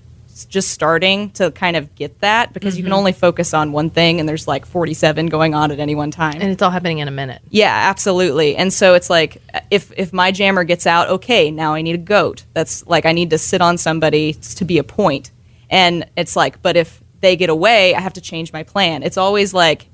just 0.48 0.69
starting 0.69 1.29
to 1.31 1.51
kind 1.51 1.75
of 1.75 1.93
get 1.95 2.19
that 2.21 2.53
because 2.53 2.77
you 2.77 2.83
can 2.83 2.91
mm-hmm. 2.91 3.00
only 3.00 3.12
focus 3.12 3.53
on 3.53 3.71
one 3.71 3.89
thing 3.89 4.19
and 4.19 4.27
there's 4.27 4.48
like 4.48 4.65
47 4.65 5.27
going 5.27 5.53
on 5.53 5.71
at 5.71 5.79
any 5.79 5.93
one 5.95 6.12
time. 6.12 6.36
and 6.36 6.51
it's 6.51 6.62
all 6.62 6.71
happening 6.71 7.00
in 7.00 7.07
a 7.07 7.12
minute. 7.12 7.41
yeah, 7.50 7.89
absolutely. 7.89 8.55
And 8.55 8.71
so 8.71 8.93
it's 8.93 9.10
like 9.10 9.41
if 9.69 9.91
if 9.98 10.13
my 10.13 10.31
jammer 10.31 10.63
gets 10.63 10.88
out, 10.88 11.10
okay, 11.10 11.51
now 11.51 11.74
I 11.74 11.81
need 11.81 11.95
a 11.95 12.00
goat. 12.00 12.45
That's 12.53 12.86
like 12.88 13.05
I 13.05 13.12
need 13.12 13.29
to 13.31 13.38
sit 13.38 13.62
on 13.62 13.77
somebody 13.77 14.33
to 14.33 14.65
be 14.65 14.77
a 14.77 14.83
point. 14.83 15.31
And 15.69 16.05
it's 16.17 16.36
like, 16.36 16.62
but 16.62 16.75
if 16.75 17.01
they 17.21 17.36
get 17.36 17.50
away, 17.50 17.95
I 17.95 18.01
have 18.01 18.13
to 18.13 18.21
change 18.21 18.51
my 18.51 18.63
plan. 18.63 19.03
It's 19.03 19.17
always 19.17 19.53
like 19.53 19.88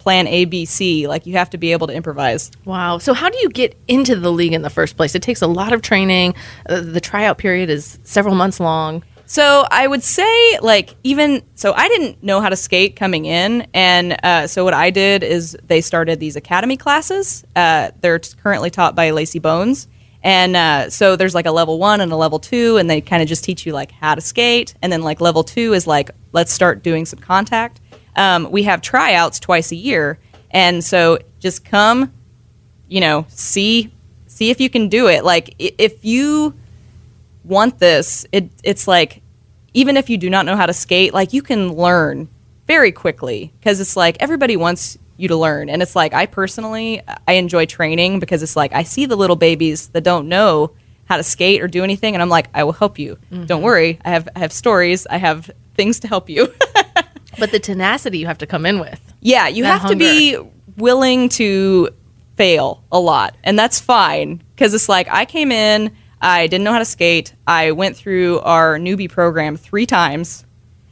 plan 0.00 0.26
A, 0.26 0.46
B, 0.46 0.64
C. 0.64 1.06
Like 1.06 1.26
you 1.26 1.34
have 1.34 1.50
to 1.50 1.58
be 1.58 1.70
able 1.70 1.86
to 1.86 1.92
improvise. 1.92 2.50
Wow. 2.64 2.98
So, 2.98 3.14
how 3.14 3.30
do 3.30 3.38
you 3.38 3.48
get 3.50 3.78
into 3.86 4.16
the 4.16 4.32
league 4.32 4.52
in 4.52 4.62
the 4.62 4.70
first 4.70 4.96
place? 4.96 5.14
It 5.14 5.22
takes 5.22 5.42
a 5.42 5.46
lot 5.46 5.72
of 5.72 5.82
training. 5.82 6.34
Uh, 6.68 6.80
the 6.80 7.00
tryout 7.00 7.38
period 7.38 7.70
is 7.70 7.98
several 8.02 8.34
months 8.34 8.58
long. 8.58 9.04
So 9.30 9.64
I 9.70 9.86
would 9.86 10.02
say, 10.02 10.58
like, 10.58 10.96
even 11.04 11.44
so, 11.54 11.72
I 11.72 11.86
didn't 11.86 12.20
know 12.20 12.40
how 12.40 12.48
to 12.48 12.56
skate 12.56 12.96
coming 12.96 13.26
in, 13.26 13.64
and 13.72 14.16
uh, 14.24 14.48
so 14.48 14.64
what 14.64 14.74
I 14.74 14.90
did 14.90 15.22
is 15.22 15.56
they 15.64 15.80
started 15.82 16.18
these 16.18 16.34
academy 16.34 16.76
classes. 16.76 17.44
Uh, 17.54 17.92
they're 18.00 18.18
currently 18.18 18.70
taught 18.70 18.96
by 18.96 19.12
Lacey 19.12 19.38
Bones, 19.38 19.86
and 20.24 20.56
uh, 20.56 20.90
so 20.90 21.14
there's 21.14 21.36
like 21.36 21.46
a 21.46 21.52
level 21.52 21.78
one 21.78 22.00
and 22.00 22.10
a 22.10 22.16
level 22.16 22.40
two, 22.40 22.76
and 22.76 22.90
they 22.90 23.00
kind 23.00 23.22
of 23.22 23.28
just 23.28 23.44
teach 23.44 23.64
you 23.64 23.72
like 23.72 23.92
how 23.92 24.16
to 24.16 24.20
skate, 24.20 24.74
and 24.82 24.92
then 24.92 25.02
like 25.02 25.20
level 25.20 25.44
two 25.44 25.74
is 25.74 25.86
like 25.86 26.10
let's 26.32 26.52
start 26.52 26.82
doing 26.82 27.06
some 27.06 27.20
contact. 27.20 27.79
Um, 28.20 28.50
we 28.50 28.64
have 28.64 28.82
tryouts 28.82 29.40
twice 29.40 29.72
a 29.72 29.76
year, 29.76 30.18
and 30.50 30.84
so 30.84 31.20
just 31.38 31.64
come, 31.64 32.12
you 32.86 33.00
know, 33.00 33.24
see 33.30 33.90
see 34.26 34.50
if 34.50 34.60
you 34.60 34.68
can 34.68 34.90
do 34.90 35.08
it. 35.08 35.24
Like 35.24 35.54
if 35.58 36.04
you 36.04 36.54
want 37.44 37.78
this, 37.78 38.26
it 38.30 38.50
it's 38.62 38.86
like 38.86 39.22
even 39.72 39.96
if 39.96 40.10
you 40.10 40.18
do 40.18 40.28
not 40.28 40.44
know 40.44 40.54
how 40.54 40.66
to 40.66 40.74
skate, 40.74 41.14
like 41.14 41.32
you 41.32 41.40
can 41.40 41.72
learn 41.72 42.28
very 42.66 42.92
quickly 42.92 43.54
because 43.58 43.80
it's 43.80 43.96
like 43.96 44.18
everybody 44.20 44.54
wants 44.54 44.98
you 45.16 45.28
to 45.28 45.36
learn 45.36 45.70
and 45.70 45.80
it's 45.80 45.96
like 45.96 46.12
I 46.12 46.26
personally 46.26 47.00
I 47.26 47.32
enjoy 47.34 47.64
training 47.64 48.20
because 48.20 48.42
it's 48.42 48.54
like 48.54 48.74
I 48.74 48.82
see 48.82 49.06
the 49.06 49.16
little 49.16 49.36
babies 49.36 49.88
that 49.88 50.04
don't 50.04 50.28
know 50.28 50.72
how 51.06 51.16
to 51.16 51.22
skate 51.22 51.62
or 51.62 51.68
do 51.68 51.82
anything 51.84 52.14
and 52.14 52.22
I'm 52.22 52.28
like 52.28 52.48
I 52.52 52.64
will 52.64 52.72
help 52.72 52.98
you. 52.98 53.16
Don't 53.46 53.62
worry. 53.62 53.98
I 54.04 54.10
have 54.10 54.28
I 54.36 54.40
have 54.40 54.52
stories. 54.52 55.06
I 55.06 55.16
have 55.16 55.50
things 55.74 56.00
to 56.00 56.08
help 56.08 56.28
you. 56.28 56.52
But 57.38 57.52
the 57.52 57.58
tenacity 57.58 58.18
you 58.18 58.26
have 58.26 58.38
to 58.38 58.46
come 58.46 58.66
in 58.66 58.80
with. 58.80 59.00
Yeah, 59.20 59.48
you 59.48 59.64
have 59.64 59.88
to 59.88 59.96
be 59.96 60.36
willing 60.76 61.28
to 61.30 61.90
fail 62.36 62.82
a 62.90 62.98
lot, 62.98 63.36
and 63.44 63.58
that's 63.58 63.80
fine 63.80 64.42
because 64.54 64.72
it's 64.74 64.88
like 64.88 65.08
I 65.10 65.24
came 65.24 65.52
in, 65.52 65.94
I 66.20 66.46
didn't 66.46 66.64
know 66.64 66.72
how 66.72 66.78
to 66.78 66.84
skate. 66.84 67.34
I 67.46 67.72
went 67.72 67.96
through 67.96 68.40
our 68.40 68.78
newbie 68.78 69.10
program 69.10 69.56
three 69.56 69.86
times, 69.86 70.44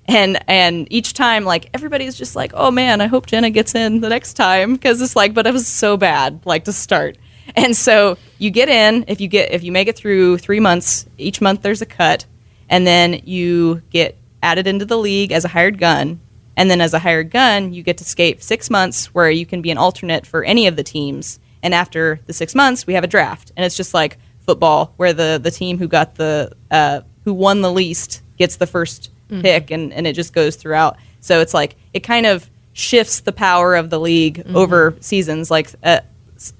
and 0.06 0.38
and 0.48 0.86
each 0.90 1.14
time 1.14 1.44
like 1.44 1.70
everybody's 1.74 2.16
just 2.16 2.36
like, 2.36 2.52
oh 2.54 2.70
man, 2.70 3.00
I 3.00 3.06
hope 3.06 3.26
Jenna 3.26 3.50
gets 3.50 3.74
in 3.74 4.00
the 4.00 4.08
next 4.08 4.34
time 4.34 4.74
because 4.74 5.00
it's 5.00 5.16
like, 5.16 5.34
but 5.34 5.46
it 5.46 5.52
was 5.52 5.66
so 5.66 5.96
bad 5.96 6.40
like 6.44 6.64
to 6.64 6.72
start, 6.72 7.16
and 7.56 7.74
so 7.76 8.18
you 8.38 8.50
get 8.50 8.68
in 8.68 9.04
if 9.08 9.20
you 9.20 9.28
get 9.28 9.52
if 9.52 9.62
you 9.62 9.72
make 9.72 9.88
it 9.88 9.96
through 9.96 10.38
three 10.38 10.60
months, 10.60 11.06
each 11.16 11.40
month 11.40 11.62
there's 11.62 11.82
a 11.82 11.86
cut, 11.86 12.26
and 12.68 12.86
then 12.86 13.22
you 13.24 13.82
get 13.90 14.18
added 14.42 14.66
into 14.66 14.84
the 14.84 14.98
league 14.98 15.32
as 15.32 15.44
a 15.44 15.48
hired 15.48 15.78
gun 15.78 16.20
and 16.58 16.68
then 16.68 16.80
as 16.80 16.92
a 16.92 16.98
hired 16.98 17.30
gun, 17.30 17.72
you 17.72 17.84
get 17.84 17.98
to 17.98 18.04
skate 18.04 18.42
six 18.42 18.68
months 18.68 19.06
where 19.14 19.30
you 19.30 19.46
can 19.46 19.62
be 19.62 19.70
an 19.70 19.78
alternate 19.78 20.26
for 20.26 20.42
any 20.42 20.66
of 20.66 20.74
the 20.74 20.82
teams. 20.82 21.38
And 21.62 21.72
after 21.72 22.18
the 22.26 22.32
six 22.32 22.52
months, 22.52 22.84
we 22.84 22.94
have 22.94 23.04
a 23.04 23.06
draft. 23.06 23.52
And 23.56 23.64
it's 23.64 23.76
just 23.76 23.94
like 23.94 24.18
football, 24.40 24.92
where 24.96 25.12
the, 25.12 25.38
the 25.40 25.52
team 25.52 25.78
who 25.78 25.86
got 25.86 26.16
the 26.16 26.50
uh, 26.70 27.02
who 27.24 27.32
won 27.32 27.60
the 27.60 27.70
least 27.70 28.22
gets 28.38 28.56
the 28.56 28.66
1st 28.66 29.08
pick, 29.42 29.70
and, 29.70 29.92
and 29.92 30.06
it 30.06 30.14
just 30.14 30.32
goes 30.32 30.56
throughout. 30.56 30.96
So 31.20 31.40
it's 31.40 31.54
like 31.54 31.76
it 31.94 32.00
kind 32.00 32.26
of 32.26 32.50
shifts 32.72 33.20
the 33.20 33.32
power 33.32 33.76
of 33.76 33.90
the 33.90 34.00
league 34.00 34.42
over 34.56 34.96
seasons. 35.00 35.50
Like 35.50 35.70
uh, 35.84 36.00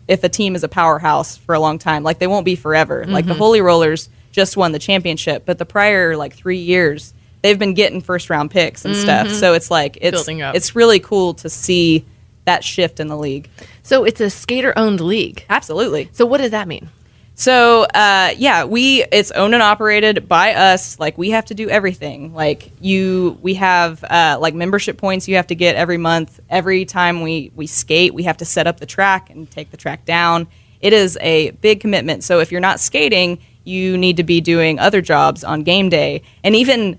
if 0.07 0.23
a 0.23 0.29
team 0.29 0.55
is 0.55 0.63
a 0.63 0.69
powerhouse 0.69 1.37
for 1.37 1.55
a 1.57 1.61
long 1.61 1.79
time, 1.79 2.05
like 2.05 2.19
they 2.21 2.27
won't 2.29 2.45
be 2.45 2.55
forever. 2.57 3.05
Like 3.07 3.25
the 3.27 3.35
Holy 3.35 3.61
Rollers 3.61 4.09
just 4.31 4.57
won 4.57 4.71
the 4.73 4.79
championship, 4.79 5.45
but 5.45 5.59
the 5.59 5.65
prior 5.67 6.17
like 6.17 6.35
three 6.35 6.59
years, 6.59 7.15
they've 7.43 7.59
been 7.59 7.75
getting 7.75 8.01
first 8.01 8.31
round 8.31 8.51
picks 8.51 8.85
and 8.85 8.97
stuff. 8.97 9.31
So 9.31 9.55
it's 9.55 9.71
like 9.71 9.99
it's 10.01 10.29
up. 10.29 10.55
it's 10.55 10.75
really 10.75 11.01
cool 11.01 11.35
to 11.35 11.49
see 11.49 12.05
that 12.45 12.65
shift 12.65 12.99
in 13.01 13.09
the 13.09 13.17
league. 13.17 13.49
So 13.83 14.05
it's 14.05 14.21
a 14.21 14.31
skater 14.31 14.73
owned 14.77 15.01
league. 15.01 15.45
Absolutely. 15.49 16.09
So 16.13 16.27
what 16.27 16.39
does 16.39 16.51
that 16.53 16.67
mean? 16.67 16.89
So 17.35 17.83
uh, 17.95 18.35
yeah, 18.37 18.65
we 18.65 19.05
it's 19.13 19.31
owned 19.31 19.55
and 19.55 19.63
operated 19.63 20.29
by 20.29 20.55
us. 20.55 20.99
Like 20.99 21.17
we 21.17 21.31
have 21.31 21.45
to 21.47 21.55
do 21.55 21.71
everything. 21.71 22.35
Like 22.35 22.73
you, 22.81 23.39
we 23.43 23.55
have 23.55 24.03
uh, 24.03 24.39
like 24.41 24.55
membership 24.55 24.99
points 24.99 25.29
you 25.29 25.37
have 25.37 25.47
to 25.47 25.55
get 25.55 25.77
every 25.77 25.99
month. 25.99 26.41
Every 26.51 26.85
time 26.85 27.23
we 27.23 27.53
we 27.55 27.69
skate, 27.69 28.13
we 28.13 28.25
have 28.25 28.39
to 28.39 28.45
set 28.45 28.67
up 28.67 28.81
the 28.81 28.87
track 28.87 29.31
and 29.31 29.49
take 29.49 29.71
the 29.71 29.77
track 29.77 30.05
down. 30.05 30.49
It 30.81 30.93
is 30.93 31.17
a 31.21 31.51
big 31.53 31.81
commitment. 31.81 32.25
So 32.25 32.41
if 32.41 32.51
you're 32.51 32.61
not 32.61 32.81
skating, 32.81 33.39
you 33.63 33.97
need 33.97 34.17
to 34.17 34.25
be 34.25 34.41
doing 34.41 34.81
other 34.81 35.01
jobs 35.01 35.45
on 35.45 35.63
game 35.63 35.91
day, 35.91 36.23
and 36.43 36.57
even 36.57 36.99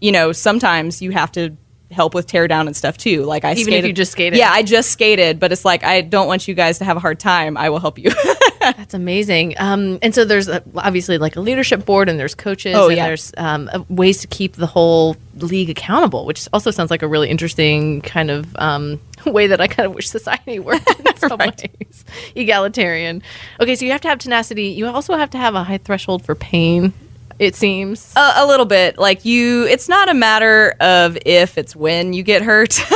you 0.00 0.12
know 0.12 0.32
sometimes 0.32 1.02
you 1.02 1.10
have 1.12 1.32
to 1.32 1.56
help 1.90 2.12
with 2.14 2.26
tear 2.26 2.46
down 2.46 2.66
and 2.66 2.76
stuff 2.76 2.98
too. 2.98 3.24
Like 3.24 3.46
I 3.46 3.52
Even 3.52 3.60
if 3.60 3.64
skated, 3.66 3.84
you 3.86 3.92
just 3.94 4.12
skated? 4.12 4.38
Yeah, 4.38 4.50
I 4.52 4.62
just 4.62 4.90
skated, 4.90 5.40
but 5.40 5.52
it's 5.52 5.64
like 5.64 5.84
I 5.84 6.02
don't 6.02 6.26
want 6.26 6.46
you 6.46 6.52
guys 6.54 6.76
to 6.78 6.84
have 6.84 6.98
a 6.98 7.00
hard 7.00 7.18
time. 7.18 7.56
I 7.56 7.70
will 7.70 7.78
help 7.80 7.98
you. 7.98 8.10
That's 8.60 8.92
amazing. 8.92 9.54
Um, 9.58 9.98
and 10.02 10.14
so 10.14 10.26
there's 10.26 10.50
uh 10.50 10.60
obviously 10.76 11.16
like 11.16 11.36
a 11.36 11.40
leadership 11.40 11.86
board, 11.86 12.10
and 12.10 12.20
there's 12.20 12.34
coaches, 12.34 12.74
Oh, 12.76 12.88
and 12.88 12.96
yeah. 12.98 13.06
there's 13.06 13.32
um, 13.38 13.70
uh, 13.72 13.82
ways 13.88 14.20
to 14.20 14.26
keep 14.26 14.56
the 14.56 14.66
whole 14.66 15.16
league 15.36 15.70
accountable, 15.70 16.26
which 16.26 16.46
also 16.52 16.70
sounds 16.70 16.90
like 16.90 17.02
a 17.02 17.08
really 17.08 17.30
interesting 17.30 18.02
kind 18.02 18.30
of 18.30 18.54
um, 18.56 19.00
way 19.26 19.46
that 19.46 19.60
I 19.60 19.66
kind 19.66 19.86
of 19.86 19.94
wish 19.94 20.10
society 20.10 20.58
worked 20.68 20.90
in 21.00 21.16
some 21.16 21.38
ways. 21.38 22.04
Egalitarian. 22.34 23.22
Okay, 23.60 23.74
so 23.76 23.84
you 23.86 23.92
have 23.92 24.00
to 24.02 24.08
have 24.08 24.18
tenacity. 24.18 24.64
You 24.68 24.88
also 24.88 25.16
have 25.16 25.30
to 25.30 25.38
have 25.38 25.54
a 25.54 25.64
high 25.64 25.78
threshold 25.78 26.24
for 26.24 26.34
pain. 26.34 26.92
It 27.38 27.54
seems. 27.54 28.12
a, 28.16 28.32
a 28.36 28.46
little 28.46 28.66
bit. 28.66 28.98
Like 28.98 29.24
you 29.24 29.64
it's 29.64 29.88
not 29.88 30.08
a 30.08 30.14
matter 30.14 30.74
of 30.80 31.16
if 31.24 31.56
it's 31.58 31.76
when 31.76 32.12
you 32.12 32.22
get 32.22 32.42
hurt. 32.42 32.80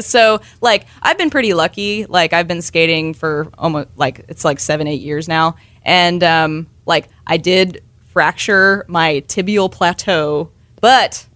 So 0.00 0.40
like 0.60 0.86
i've 1.02 1.18
been 1.18 1.30
pretty 1.30 1.54
lucky. 1.54 2.04
Like 2.06 2.32
i've 2.32 2.48
been 2.48 2.62
skating 2.62 3.14
for 3.14 3.50
almost 3.56 3.88
like 3.96 4.24
it's 4.28 4.44
like 4.44 4.60
seven 4.60 4.86
eight 4.86 5.00
years 5.00 5.28
now. 5.28 5.56
And 5.82 6.22
um 6.22 6.66
like 6.86 7.08
i 7.26 7.36
did 7.36 7.82
fracture 8.06 8.84
my 8.88 9.22
tibial 9.28 9.70
plateau 9.70 10.50
but 10.80 11.26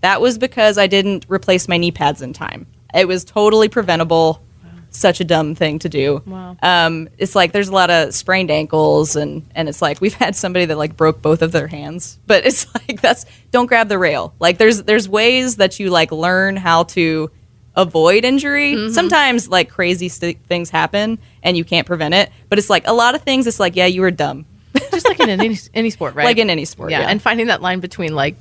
that 0.00 0.20
was 0.20 0.38
because 0.38 0.78
i 0.78 0.86
didn't 0.86 1.26
replace 1.28 1.68
my 1.68 1.76
knee 1.76 1.92
pads 1.92 2.22
in 2.22 2.32
time. 2.32 2.66
It 2.94 3.06
was 3.08 3.24
totally 3.24 3.68
preventable 3.68 4.42
such 4.92 5.20
a 5.20 5.24
dumb 5.24 5.54
thing 5.54 5.78
to 5.80 5.88
do. 5.88 6.22
Wow. 6.26 6.56
Um, 6.62 7.08
it's 7.18 7.34
like 7.34 7.52
there's 7.52 7.68
a 7.68 7.72
lot 7.72 7.90
of 7.90 8.14
sprained 8.14 8.50
ankles, 8.50 9.16
and 9.16 9.48
and 9.54 9.68
it's 9.68 9.82
like 9.82 10.00
we've 10.00 10.14
had 10.24 10.36
somebody 10.36 10.66
that 10.66 10.78
like 10.78 10.96
broke 10.96 11.22
both 11.22 11.42
of 11.42 11.52
their 11.52 11.66
hands. 11.66 12.18
But 12.26 12.46
it's 12.46 12.72
like 12.88 13.00
that's 13.00 13.26
don't 13.50 13.66
grab 13.66 13.88
the 13.88 13.98
rail. 13.98 14.34
Like 14.38 14.58
there's 14.58 14.82
there's 14.84 15.08
ways 15.08 15.56
that 15.56 15.80
you 15.80 15.90
like 15.90 16.12
learn 16.12 16.56
how 16.56 16.84
to 16.84 17.30
avoid 17.74 18.24
injury. 18.24 18.90
Sometimes 18.92 19.48
like 19.48 19.70
crazy 19.70 20.08
st- 20.08 20.44
things 20.46 20.70
happen 20.70 21.18
and 21.42 21.56
you 21.56 21.64
can't 21.64 21.86
prevent 21.86 22.14
it. 22.14 22.30
But 22.48 22.58
it's 22.58 22.68
like 22.68 22.86
a 22.86 22.92
lot 22.92 23.14
of 23.14 23.22
things. 23.22 23.46
It's 23.46 23.60
like 23.60 23.76
yeah, 23.76 23.86
you 23.86 24.02
were 24.02 24.10
dumb. 24.10 24.46
just 24.90 25.06
like 25.06 25.20
in 25.20 25.30
any 25.40 25.58
any 25.74 25.90
sport, 25.90 26.14
right? 26.14 26.24
Like 26.24 26.38
in 26.38 26.50
any 26.50 26.64
sport, 26.64 26.90
yeah. 26.90 27.00
and 27.00 27.20
finding 27.20 27.46
that 27.48 27.62
line 27.62 27.80
between 27.80 28.14
like 28.14 28.36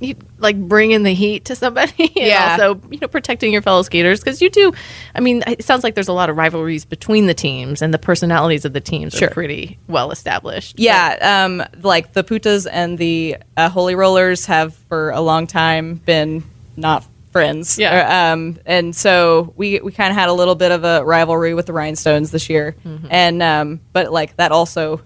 you 0.00 0.14
like 0.38 0.56
bringing 0.68 1.02
the 1.02 1.14
heat 1.14 1.44
to 1.46 1.56
somebody 1.56 1.92
and 1.98 2.10
Yeah. 2.16 2.56
also 2.58 2.80
you 2.90 2.98
know 2.98 3.08
protecting 3.08 3.52
your 3.52 3.62
fellow 3.62 3.82
skaters 3.82 4.20
because 4.20 4.42
you 4.42 4.50
do 4.50 4.72
i 5.14 5.20
mean 5.20 5.42
it 5.46 5.64
sounds 5.64 5.82
like 5.84 5.94
there's 5.94 6.08
a 6.08 6.12
lot 6.12 6.28
of 6.28 6.36
rivalries 6.36 6.84
between 6.84 7.26
the 7.26 7.34
teams 7.34 7.80
and 7.82 7.94
the 7.94 7.98
personalities 7.98 8.64
of 8.64 8.72
the 8.72 8.80
teams 8.80 9.14
Sure. 9.14 9.28
are 9.28 9.30
pretty 9.30 9.78
well 9.88 10.10
established 10.10 10.78
Yeah, 10.78 11.44
um, 11.46 11.62
like 11.82 12.12
the 12.12 12.22
Putas 12.24 12.66
and 12.70 12.98
the 12.98 13.36
uh, 13.56 13.68
Holy 13.68 13.94
Rollers 13.94 14.46
have 14.46 14.74
for 14.88 15.10
a 15.10 15.20
long 15.20 15.46
time 15.46 15.94
been 16.04 16.42
not 16.76 17.04
friends. 17.32 17.78
Yeah. 17.78 18.30
Or, 18.30 18.32
um, 18.34 18.58
and 18.66 18.94
so 18.96 19.52
we 19.56 19.80
we 19.80 19.92
kind 19.92 20.10
of 20.10 20.16
had 20.16 20.28
a 20.28 20.32
little 20.32 20.54
bit 20.54 20.72
of 20.72 20.84
a 20.84 21.04
rivalry 21.04 21.52
with 21.54 21.66
the 21.66 21.72
Rhinestones 21.72 22.30
this 22.30 22.48
year, 22.48 22.74
and 23.10 23.42
um, 23.42 23.80
but 23.92 24.10
like 24.12 24.36
that 24.36 24.52
also 24.52 25.00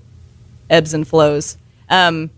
ebbs 0.69 0.95
and 0.95 1.07
flows. 1.07 1.57
Um, 1.89 2.31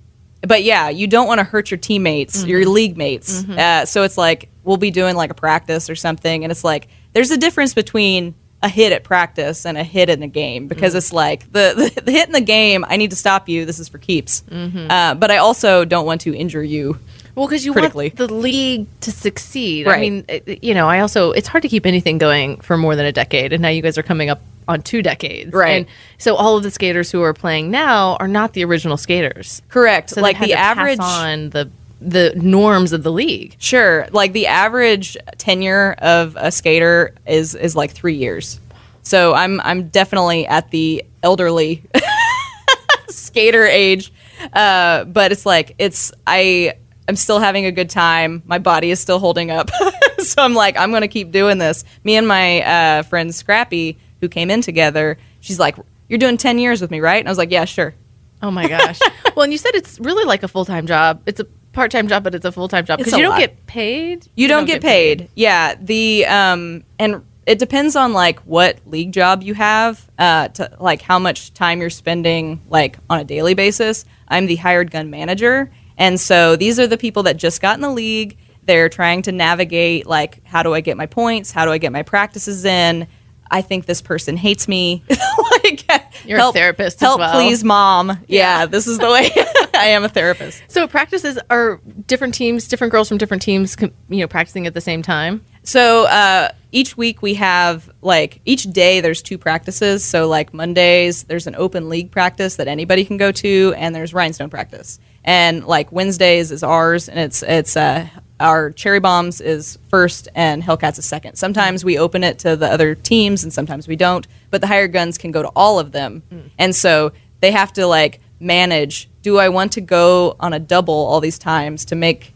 but 0.46 0.62
yeah, 0.64 0.88
you 0.88 1.06
don't 1.06 1.26
want 1.26 1.38
to 1.38 1.44
hurt 1.44 1.70
your 1.70 1.78
teammates, 1.78 2.44
your 2.44 2.64
league 2.68 2.96
mates. 2.96 3.44
Uh, 3.48 3.84
so 3.86 4.02
it's 4.02 4.18
like 4.18 4.48
we'll 4.64 4.76
be 4.76 4.90
doing 4.90 5.16
like 5.16 5.30
a 5.30 5.34
practice 5.34 5.88
or 5.88 5.94
something, 5.96 6.44
and 6.44 6.50
it's 6.50 6.64
like 6.64 6.88
there's 7.12 7.30
a 7.30 7.36
difference 7.38 7.74
between 7.74 8.34
a 8.64 8.68
hit 8.68 8.92
at 8.92 9.02
practice 9.02 9.66
and 9.66 9.76
a 9.76 9.82
hit 9.82 10.08
in 10.08 10.22
a 10.22 10.28
game 10.28 10.68
because 10.68 10.94
it's 10.94 11.12
like 11.12 11.50
the, 11.52 11.90
the 11.94 12.02
the 12.02 12.12
hit 12.12 12.26
in 12.26 12.32
the 12.32 12.40
game. 12.40 12.84
I 12.88 12.96
need 12.96 13.10
to 13.10 13.16
stop 13.16 13.48
you. 13.48 13.64
This 13.64 13.78
is 13.78 13.88
for 13.88 13.98
keeps. 13.98 14.42
Uh, 14.50 15.14
but 15.14 15.30
I 15.30 15.38
also 15.38 15.84
don't 15.84 16.06
want 16.06 16.20
to 16.22 16.34
injure 16.34 16.62
you. 16.62 16.98
well 17.34 17.46
because 17.46 17.64
you 17.64 17.72
critically. 17.72 18.08
want 18.10 18.16
the 18.16 18.32
league 18.34 18.86
to 19.00 19.10
succeed 19.10 19.88
i 19.88 19.98
mean 19.98 20.22
you 20.60 20.74
know 20.74 20.86
i 20.86 21.00
also 21.00 21.32
it's 21.32 21.48
hard 21.48 21.62
to 21.62 21.68
keep 21.68 21.86
anything 21.86 22.18
going 22.18 22.60
for 22.60 22.76
more 22.76 22.94
than 22.94 23.06
a 23.06 23.12
decade 23.12 23.54
and 23.54 23.62
now 23.62 23.70
you 23.70 23.80
guys 23.80 23.96
are 23.96 24.02
coming 24.02 24.28
up 24.28 24.42
on 24.68 24.82
two 24.82 25.02
decades 25.02 25.52
Right. 25.52 25.70
and 25.70 25.86
so 26.18 26.34
all 26.36 26.56
of 26.56 26.62
the 26.62 26.70
skaters 26.70 27.10
who 27.10 27.22
are 27.22 27.34
playing 27.34 27.70
now 27.70 28.16
are 28.20 28.28
not 28.28 28.52
the 28.52 28.64
original 28.64 28.96
skaters 28.96 29.60
Correct. 29.68 30.10
so 30.10 30.20
like 30.20 30.38
the 30.38 30.48
to 30.48 30.52
average 30.52 30.98
on 31.00 31.50
the 31.50 31.70
the 32.00 32.32
norms 32.36 32.92
of 32.92 33.02
the 33.04 33.12
league 33.12 33.54
Sure. 33.58 34.06
Like 34.10 34.32
the 34.32 34.48
average 34.48 35.16
tenure 35.38 35.92
of 35.98 36.36
a 36.36 36.50
skater 36.50 37.14
is 37.26 37.54
is 37.54 37.76
like 37.76 37.92
three 37.92 38.14
years. 38.16 38.58
So 39.04 39.34
I'm 39.34 39.60
I'm 39.60 39.88
definitely 39.88 40.46
at 40.46 40.70
the 40.70 41.04
elderly 41.22 41.82
skater 43.08 43.66
age. 43.66 44.12
Uh, 44.52 45.04
but 45.04 45.32
it's 45.32 45.46
like 45.46 45.74
it's 45.78 46.12
I 46.26 46.74
I'm 47.08 47.16
still 47.16 47.38
having 47.38 47.66
a 47.66 47.72
good 47.72 47.90
time. 47.90 48.42
My 48.46 48.58
body 48.58 48.90
is 48.90 49.00
still 49.00 49.18
holding 49.18 49.50
up. 49.50 49.70
so 50.18 50.42
I'm 50.42 50.54
like, 50.54 50.76
I'm 50.76 50.90
gonna 50.92 51.08
keep 51.08 51.30
doing 51.30 51.58
this. 51.58 51.84
Me 52.04 52.16
and 52.16 52.26
my 52.26 52.62
uh, 52.62 53.02
friend 53.04 53.32
Scrappy, 53.34 53.98
who 54.22 54.28
came 54.28 54.50
in 54.50 54.62
together, 54.62 55.18
she's 55.40 55.58
like, 55.58 55.76
You're 56.08 56.18
doing 56.18 56.38
ten 56.38 56.58
years 56.58 56.80
with 56.80 56.90
me, 56.90 57.00
right? 57.00 57.18
And 57.18 57.28
I 57.28 57.30
was 57.30 57.36
like, 57.36 57.50
Yeah, 57.50 57.66
sure. 57.66 57.94
Oh 58.40 58.50
my 58.50 58.66
gosh. 58.66 58.98
well, 59.36 59.44
and 59.44 59.52
you 59.52 59.58
said 59.58 59.74
it's 59.74 60.00
really 60.00 60.24
like 60.24 60.42
a 60.42 60.48
full 60.48 60.64
time 60.64 60.86
job. 60.86 61.22
It's 61.26 61.40
a 61.40 61.44
part 61.72 61.90
time 61.90 62.08
job, 62.08 62.24
but 62.24 62.34
it's 62.34 62.44
a 62.44 62.52
full 62.52 62.68
time 62.68 62.84
job 62.86 62.98
because 62.98 63.12
you 63.12 63.22
don't 63.22 63.38
get 63.38 63.66
paid. 63.66 64.28
You, 64.34 64.48
don't, 64.48 64.64
get, 64.64 64.80
paid. 64.82 65.28
Yeah, 65.34 65.74
the 65.74 66.26
um 66.26 66.84
and 66.98 67.22
it 67.46 67.58
depends 67.58 67.96
on 67.96 68.12
like 68.12 68.40
what 68.40 68.78
league 68.86 69.12
job 69.12 69.42
you 69.42 69.54
have, 69.54 70.08
uh, 70.18 70.48
to 70.48 70.76
like 70.78 71.02
how 71.02 71.18
much 71.18 71.52
time 71.54 71.80
you're 71.80 71.90
spending 71.90 72.60
like 72.68 72.98
on 73.10 73.20
a 73.20 73.24
daily 73.24 73.54
basis. 73.54 74.04
I'm 74.28 74.46
the 74.46 74.56
hired 74.56 74.90
gun 74.90 75.10
manager, 75.10 75.70
and 75.96 76.18
so 76.20 76.56
these 76.56 76.78
are 76.78 76.86
the 76.86 76.98
people 76.98 77.24
that 77.24 77.36
just 77.36 77.60
got 77.60 77.76
in 77.76 77.80
the 77.80 77.90
league. 77.90 78.38
They're 78.64 78.88
trying 78.88 79.22
to 79.22 79.32
navigate 79.32 80.06
like 80.06 80.44
how 80.44 80.62
do 80.62 80.74
I 80.74 80.80
get 80.80 80.96
my 80.96 81.06
points? 81.06 81.50
How 81.50 81.64
do 81.64 81.72
I 81.72 81.78
get 81.78 81.92
my 81.92 82.02
practices 82.02 82.64
in? 82.64 83.08
I 83.52 83.60
think 83.60 83.84
this 83.84 84.00
person 84.00 84.36
hates 84.38 84.66
me. 84.66 85.04
like 85.64 85.86
You're 86.24 86.40
a 86.40 86.52
therapist 86.52 86.96
as 86.96 87.00
Help, 87.00 87.18
well. 87.20 87.34
please, 87.34 87.62
mom. 87.62 88.18
Yeah, 88.26 88.64
this 88.64 88.86
is 88.86 88.98
the 88.98 89.10
way 89.10 89.30
I 89.74 89.88
am 89.88 90.04
a 90.04 90.08
therapist. 90.08 90.62
So 90.68 90.88
practices 90.88 91.38
are 91.50 91.80
different 92.06 92.34
teams, 92.34 92.66
different 92.66 92.92
girls 92.92 93.08
from 93.08 93.18
different 93.18 93.42
teams, 93.42 93.76
you 94.08 94.20
know, 94.20 94.26
practicing 94.26 94.66
at 94.66 94.72
the 94.72 94.80
same 94.80 95.02
time. 95.02 95.44
So 95.64 96.06
uh, 96.06 96.48
each 96.72 96.96
week 96.96 97.20
we 97.20 97.34
have 97.34 97.90
like 98.00 98.40
each 98.46 98.64
day 98.64 99.00
there's 99.00 99.20
two 99.22 99.36
practices. 99.38 100.02
So 100.02 100.28
like 100.28 100.54
Mondays 100.54 101.24
there's 101.24 101.46
an 101.46 101.54
open 101.54 101.88
league 101.90 102.10
practice 102.10 102.56
that 102.56 102.68
anybody 102.68 103.04
can 103.04 103.18
go 103.18 103.30
to, 103.32 103.74
and 103.76 103.94
there's 103.94 104.14
rhinestone 104.14 104.50
practice. 104.50 104.98
And 105.24 105.64
like 105.64 105.92
Wednesdays 105.92 106.50
is 106.50 106.62
ours, 106.62 107.08
and 107.08 107.18
it's 107.18 107.42
it's 107.42 107.76
uh, 107.76 108.08
our 108.42 108.70
cherry 108.72 109.00
bombs 109.00 109.40
is 109.40 109.78
first 109.88 110.28
and 110.34 110.62
Hellcats 110.62 110.98
is 110.98 111.06
second. 111.06 111.36
Sometimes 111.36 111.84
we 111.84 111.96
open 111.96 112.24
it 112.24 112.38
to 112.40 112.56
the 112.56 112.66
other 112.66 112.94
teams, 112.94 113.44
and 113.44 113.52
sometimes 113.52 113.88
we 113.88 113.96
don't. 113.96 114.26
But 114.50 114.60
the 114.60 114.66
hired 114.66 114.92
guns 114.92 115.16
can 115.16 115.30
go 115.30 115.42
to 115.42 115.48
all 115.56 115.78
of 115.78 115.92
them, 115.92 116.22
mm. 116.30 116.50
and 116.58 116.74
so 116.74 117.12
they 117.40 117.52
have 117.52 117.72
to 117.74 117.86
like 117.86 118.20
manage. 118.40 119.08
Do 119.22 119.38
I 119.38 119.48
want 119.48 119.72
to 119.72 119.80
go 119.80 120.36
on 120.40 120.52
a 120.52 120.58
double 120.58 120.94
all 120.94 121.20
these 121.20 121.38
times 121.38 121.84
to 121.86 121.94
make 121.94 122.34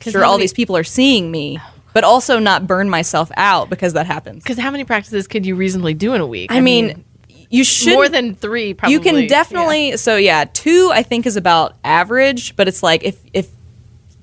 sure 0.00 0.22
how 0.22 0.30
all 0.30 0.38
these 0.38 0.52
people 0.52 0.76
are 0.76 0.84
seeing 0.84 1.30
me, 1.30 1.60
but 1.92 2.04
also 2.04 2.38
not 2.38 2.66
burn 2.66 2.88
myself 2.90 3.30
out 3.36 3.70
because 3.70 3.92
that 3.92 4.06
happens. 4.06 4.42
Because 4.42 4.58
how 4.58 4.70
many 4.70 4.84
practices 4.84 5.28
could 5.28 5.46
you 5.46 5.54
reasonably 5.54 5.94
do 5.94 6.14
in 6.14 6.20
a 6.20 6.26
week? 6.26 6.50
I 6.50 6.60
mean, 6.60 7.04
you 7.50 7.64
should 7.64 7.94
more 7.94 8.08
than 8.08 8.34
three. 8.34 8.74
Probably 8.74 8.94
you 8.94 9.00
can 9.00 9.26
definitely. 9.26 9.96
So 9.98 10.16
yeah, 10.16 10.44
two 10.50 10.90
I 10.92 11.02
think 11.02 11.26
is 11.26 11.36
about 11.36 11.76
average, 11.84 12.56
but 12.56 12.66
it's 12.66 12.82
like 12.82 13.04
if 13.04 13.20
if 13.32 13.48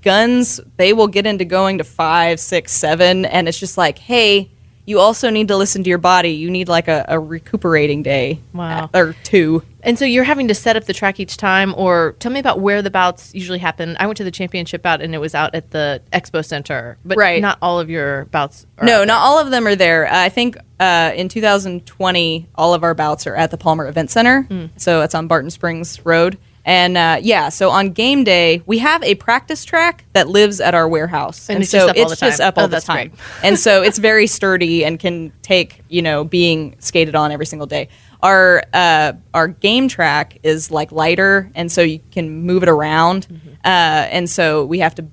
guns 0.02 0.60
they 0.78 0.94
will 0.94 1.08
get 1.08 1.26
into 1.26 1.46
going 1.46 1.78
to 1.80 1.84
five, 1.84 2.40
six, 2.40 2.72
seven, 2.72 3.26
and 3.26 3.48
it's 3.48 3.60
just 3.60 3.78
like, 3.78 3.98
hey, 4.00 4.50
you 4.86 5.00
also 5.00 5.30
need 5.30 5.48
to 5.50 5.56
listen 5.56 5.84
to 5.84 5.90
your 5.90 6.00
body. 6.00 6.32
You 6.32 6.50
need 6.50 6.68
like 6.68 6.88
a, 6.88 7.06
a 7.08 7.20
recuperating 7.20 8.02
day, 8.02 8.40
Wow. 8.54 8.90
or 8.94 9.16
two. 9.24 9.62
And 9.84 10.00
so 10.00 10.04
you're 10.04 10.24
having 10.24 10.48
to 10.48 10.56
set 10.56 10.76
up 10.76 10.86
the 10.86 10.94
track 10.94 11.20
each 11.20 11.38
time, 11.38 11.76
or 11.78 12.16
tell 12.20 12.32
me 12.32 12.40
about 12.40 12.60
where 12.60 12.82
the 12.82 12.90
bouts 12.90 13.34
usually 13.36 13.60
happen. 13.60 13.96
I 14.00 14.08
went 14.08 14.18
to 14.18 14.24
the 14.24 14.32
championship 14.32 14.82
bout, 14.82 15.00
and 15.02 15.14
it 15.14 15.20
was 15.20 15.36
out 15.36 15.54
at 15.54 15.70
the 15.70 16.02
expo 16.12 16.44
center, 16.44 16.98
but 17.06 17.18
Right. 17.20 17.40
not 17.40 17.60
all 17.62 17.80
of 17.80 17.88
your 17.90 18.26
bouts. 18.26 18.66
Are 18.80 18.86
No, 18.86 19.04
not 19.06 19.20
all 19.22 19.38
of 19.40 19.52
them 19.52 19.68
are 19.68 19.76
there. 19.76 20.08
Uh, 20.12 20.22
I 20.24 20.30
think 20.30 20.58
uh, 20.80 21.12
in 21.16 21.30
2020, 21.30 22.48
all 22.56 22.74
of 22.74 22.84
our 22.84 22.94
bouts 22.94 23.28
are 23.28 23.36
at 23.36 23.52
the 23.52 23.58
Palmer 23.58 23.88
Event 23.88 24.10
Center. 24.10 24.44
Hmm. 24.44 24.66
So 24.78 25.02
it's 25.02 25.14
on 25.16 25.28
Barton 25.28 25.50
Springs 25.52 26.04
Road. 26.06 26.38
And 26.70 26.98
uh, 26.98 27.18
yeah, 27.24 27.50
so 27.50 27.72
on 27.72 27.94
game 27.94 28.24
day, 28.24 28.62
we 28.68 28.78
have 28.78 29.02
a 29.02 29.16
practice 29.16 29.66
track 29.66 30.06
that 30.14 30.28
lives 30.30 30.62
at 30.62 30.76
our 30.76 30.88
warehouse. 30.88 31.50
And 31.50 31.64
it's 31.64 31.72
so 31.72 31.88
just 31.88 31.90
up 31.90 31.96
all 31.98 32.12
it's 32.12 32.20
the 32.20 32.26
just 32.28 32.38
time. 32.40 32.48
up 32.48 32.58
all 32.60 32.64
Oh, 32.66 32.68
the 32.68 32.72
that's 32.72 32.86
time. 32.86 33.10
great. 33.10 33.20
and 33.44 33.58
so 33.58 33.82
it's 33.82 33.98
very 33.98 34.28
sturdy 34.28 34.86
and 34.86 35.00
can 35.00 35.32
take, 35.42 35.82
you 35.90 36.04
know, 36.04 36.24
being 36.24 36.76
skated 36.78 37.16
on 37.16 37.32
every 37.32 37.48
single 37.48 37.66
day. 37.66 37.90
Our 38.22 38.64
uh, 38.72 39.14
our 39.34 39.48
game 39.48 39.88
track 39.88 40.38
is 40.44 40.70
like 40.70 40.92
lighter, 40.92 41.50
and 41.56 41.72
so 41.72 41.82
you 41.82 42.02
can 42.12 42.46
move 42.46 42.62
it 42.62 42.70
around. 42.70 43.26
Mm-hmm. 43.28 43.50
Uh, 43.66 44.06
and 44.12 44.30
so 44.30 44.64
we 44.66 44.78
have 44.80 44.94
to 44.96 45.06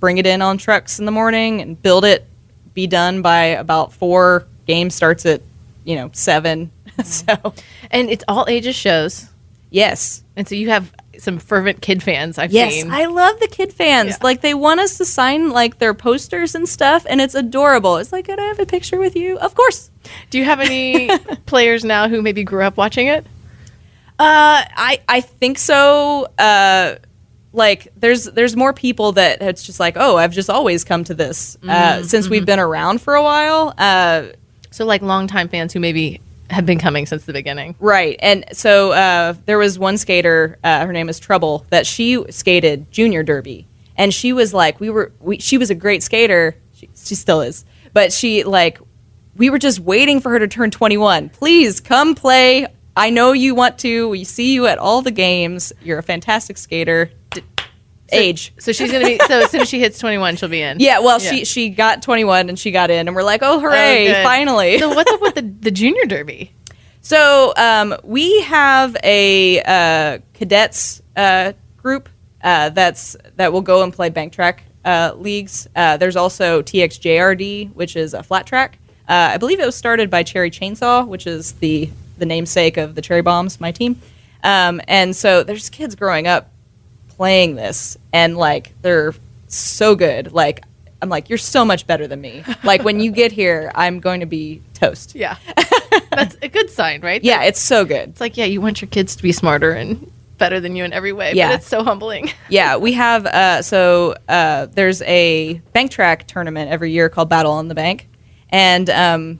bring 0.00 0.16
it 0.16 0.26
in 0.26 0.40
on 0.40 0.56
trucks 0.56 0.98
in 0.98 1.04
the 1.04 1.12
morning 1.12 1.60
and 1.60 1.80
build 1.82 2.04
it, 2.06 2.26
be 2.72 2.86
done 2.86 3.20
by 3.20 3.46
about 3.46 3.92
four. 3.92 4.46
Game 4.66 4.88
starts 4.90 5.26
at 5.26 5.42
you 5.84 5.96
know 5.96 6.08
7 6.14 6.70
Mm-hmm. 6.92 7.02
so 7.02 7.54
and 7.90 8.08
it's 8.10 8.22
all 8.28 8.46
ages 8.48 8.76
shows, 8.76 9.28
yes, 9.72 10.22
and 10.36 10.46
so 10.48 10.54
you 10.54 10.68
have 10.70 10.92
some 11.18 11.38
fervent 11.38 11.80
kid 11.82 12.02
fans. 12.02 12.38
I've 12.38 12.52
yes, 12.52 12.72
seen. 12.74 12.90
I 12.92 13.06
love 13.06 13.38
the 13.40 13.46
kid 13.48 13.72
fans. 13.72 14.10
Yeah. 14.10 14.16
Like 14.22 14.40
they 14.40 14.54
want 14.54 14.80
us 14.80 14.98
to 14.98 15.04
sign 15.04 15.50
like 15.50 15.78
their 15.78 15.94
posters 15.94 16.54
and 16.54 16.68
stuff, 16.68 17.04
and 17.08 17.20
it's 17.20 17.34
adorable. 17.34 17.96
It's 17.96 18.12
like, 18.12 18.26
could 18.26 18.38
I 18.38 18.44
have 18.44 18.58
a 18.60 18.66
picture 18.66 18.98
with 18.98 19.16
you? 19.16 19.38
Of 19.38 19.54
course. 19.54 19.90
Do 20.30 20.38
you 20.38 20.44
have 20.44 20.60
any 20.60 21.10
players 21.46 21.84
now 21.84 22.08
who 22.08 22.22
maybe 22.22 22.44
grew 22.44 22.62
up 22.62 22.76
watching 22.76 23.08
it? 23.08 23.26
Uh, 24.18 24.62
I 24.76 25.00
I 25.08 25.20
think 25.20 25.58
so. 25.58 26.28
Uh, 26.38 26.96
like 27.52 27.88
there's 27.96 28.24
there's 28.24 28.56
more 28.56 28.72
people 28.72 29.12
that 29.12 29.42
it's 29.42 29.62
just 29.62 29.78
like 29.78 29.96
oh 29.98 30.16
I've 30.16 30.32
just 30.32 30.48
always 30.48 30.84
come 30.84 31.04
to 31.04 31.14
this 31.14 31.56
uh, 31.62 31.66
Mm-hmm. 31.66 32.04
since 32.06 32.28
we've 32.28 32.46
been 32.46 32.60
around 32.60 33.00
for 33.02 33.14
a 33.14 33.22
while. 33.22 33.74
Uh, 33.76 34.28
So 34.70 34.86
like 34.86 35.02
longtime 35.02 35.48
fans 35.48 35.72
who 35.74 35.80
maybe 35.80 36.20
have 36.52 36.66
been 36.66 36.78
coming 36.78 37.06
since 37.06 37.24
the 37.24 37.32
beginning. 37.32 37.74
right, 37.80 38.16
and 38.20 38.44
so 38.52 38.92
uh, 38.92 39.34
there 39.46 39.58
was 39.58 39.78
one 39.78 39.98
skater. 39.98 40.58
Uh, 40.62 40.86
her 40.86 40.92
name 40.92 41.08
is 41.08 41.18
Trouble 41.18 41.66
that 41.70 41.86
she 41.86 42.24
skated 42.30 42.90
junior 42.90 43.22
derby, 43.22 43.66
and 43.96 44.12
she 44.14 44.32
was 44.32 44.54
like 44.54 44.78
we 44.78 44.90
were 44.90 45.12
we, 45.20 45.38
she 45.38 45.58
was 45.58 45.70
a 45.70 45.74
great 45.74 46.02
skater. 46.02 46.56
She, 46.74 46.88
she 46.94 47.14
still 47.14 47.40
is, 47.40 47.64
but 47.92 48.12
she 48.12 48.44
like 48.44 48.78
we 49.36 49.50
were 49.50 49.58
just 49.58 49.80
waiting 49.80 50.20
for 50.20 50.30
her 50.30 50.38
to 50.38 50.46
turn 50.48 50.70
21. 50.70 51.30
Please 51.30 51.80
come 51.80 52.14
play. 52.14 52.66
I 52.94 53.10
know 53.10 53.32
you 53.32 53.54
want 53.54 53.78
to. 53.78 54.08
We 54.10 54.24
see 54.24 54.52
you 54.52 54.66
at 54.66 54.78
all 54.78 55.00
the 55.00 55.10
games. 55.10 55.72
You're 55.82 55.98
a 55.98 56.02
fantastic 56.02 56.58
skater. 56.58 57.10
Age. 58.12 58.52
So 58.58 58.72
she's 58.72 58.90
gonna 58.92 59.04
be. 59.06 59.18
So 59.26 59.40
as 59.40 59.50
soon 59.50 59.60
as 59.62 59.68
she 59.68 59.80
hits 59.80 59.98
21, 59.98 60.36
she'll 60.36 60.48
be 60.48 60.60
in. 60.62 60.78
Yeah, 60.80 61.00
well, 61.00 61.20
Yeah. 61.22 61.30
she 61.30 61.44
she 61.44 61.68
got 61.70 62.02
21 62.02 62.48
and 62.48 62.58
she 62.58 62.70
got 62.70 62.90
in, 62.90 63.06
and 63.08 63.16
we're 63.16 63.22
like, 63.22 63.42
oh, 63.42 63.56
Oh, 63.56 63.60
hooray, 63.60 64.06
good. 64.06 64.22
finally. 64.24 64.78
So 64.78 64.88
what's 64.94 65.10
up 65.10 65.20
with 65.20 65.34
the 65.34 65.42
the 65.42 65.70
junior 65.70 66.04
derby? 66.06 66.52
So 67.00 67.52
um, 67.56 67.96
we 68.04 68.42
have 68.42 68.96
a 69.02 69.60
uh, 69.62 70.18
cadets 70.34 71.02
uh, 71.16 71.52
group 71.76 72.08
uh, 72.42 72.68
that's 72.70 73.16
that 73.36 73.52
will 73.52 73.60
go 73.62 73.82
and 73.82 73.92
play 73.92 74.08
bank 74.08 74.32
track 74.32 74.62
uh, 74.84 75.12
leagues. 75.16 75.66
Uh, 75.74 75.96
there's 75.96 76.14
also 76.16 76.62
TXJRD, 76.62 77.74
which 77.74 77.96
is 77.96 78.14
a 78.14 78.22
flat 78.22 78.46
track. 78.46 78.78
Uh, 79.08 79.32
I 79.34 79.36
believe 79.38 79.58
it 79.58 79.66
was 79.66 79.74
started 79.74 80.10
by 80.10 80.22
Cherry 80.22 80.50
Chainsaw, 80.50 81.06
which 81.06 81.26
is 81.26 81.52
the 81.54 81.90
the 82.18 82.26
namesake 82.26 82.76
of 82.76 82.94
the 82.94 83.02
Cherry 83.02 83.22
Bombs, 83.22 83.60
my 83.60 83.72
team. 83.72 84.00
Um, 84.44 84.80
and 84.86 85.14
so 85.14 85.42
there's 85.42 85.70
kids 85.70 85.94
growing 85.96 86.26
up 86.28 86.51
playing 87.16 87.56
this, 87.56 87.96
and 88.12 88.36
like 88.36 88.74
they're 88.82 89.14
so 89.48 89.94
good. 89.94 90.32
Like 90.32 90.64
I'm 91.00 91.08
like, 91.08 91.28
you're 91.28 91.38
so 91.38 91.64
much 91.64 91.86
better 91.86 92.06
than 92.06 92.20
me. 92.20 92.44
Like 92.64 92.84
when 92.84 93.00
you 93.00 93.10
get 93.10 93.32
here, 93.32 93.72
I'm 93.74 93.98
going 93.98 94.20
to 94.20 94.26
be 94.26 94.62
toast. 94.74 95.16
Yeah, 95.16 95.36
that's 96.10 96.36
a 96.42 96.48
good 96.48 96.70
sign, 96.70 97.00
right? 97.00 97.22
Yeah, 97.22 97.42
it's 97.42 97.60
so 97.60 97.84
good. 97.84 98.10
It's 98.10 98.20
like 98.20 98.36
yeah, 98.36 98.44
you 98.44 98.60
want 98.60 98.80
your 98.80 98.88
kids 98.88 99.16
to 99.16 99.22
be 99.22 99.32
smarter 99.32 99.72
and 99.72 100.10
better 100.38 100.60
than 100.60 100.74
you 100.76 100.84
in 100.84 100.92
every 100.92 101.12
way. 101.12 101.32
Yeah. 101.34 101.48
but 101.48 101.54
it's 101.56 101.68
so 101.68 101.82
humbling. 101.82 102.30
yeah, 102.48 102.76
we 102.76 102.92
have 102.92 103.26
uh, 103.26 103.62
so 103.62 104.14
uh, 104.28 104.66
there's 104.66 105.02
a 105.02 105.54
bank 105.72 105.90
track 105.90 106.26
tournament 106.26 106.70
every 106.70 106.92
year 106.92 107.08
called 107.08 107.28
Battle 107.28 107.52
on 107.52 107.68
the 107.68 107.74
Bank, 107.74 108.08
and 108.48 108.88
um, 108.90 109.38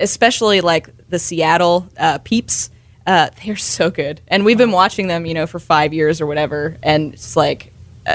especially 0.00 0.60
like 0.60 1.08
the 1.08 1.18
Seattle 1.18 1.88
uh, 1.98 2.18
peeps. 2.18 2.70
Uh, 3.06 3.30
they're 3.44 3.56
so 3.56 3.90
good, 3.90 4.20
and 4.28 4.44
we've 4.44 4.58
been 4.58 4.70
watching 4.72 5.08
them, 5.08 5.26
you 5.26 5.34
know, 5.34 5.46
for 5.46 5.58
five 5.58 5.92
years 5.92 6.20
or 6.20 6.26
whatever, 6.26 6.76
and 6.82 7.14
it's 7.14 7.34
like 7.36 7.72
uh, 8.06 8.14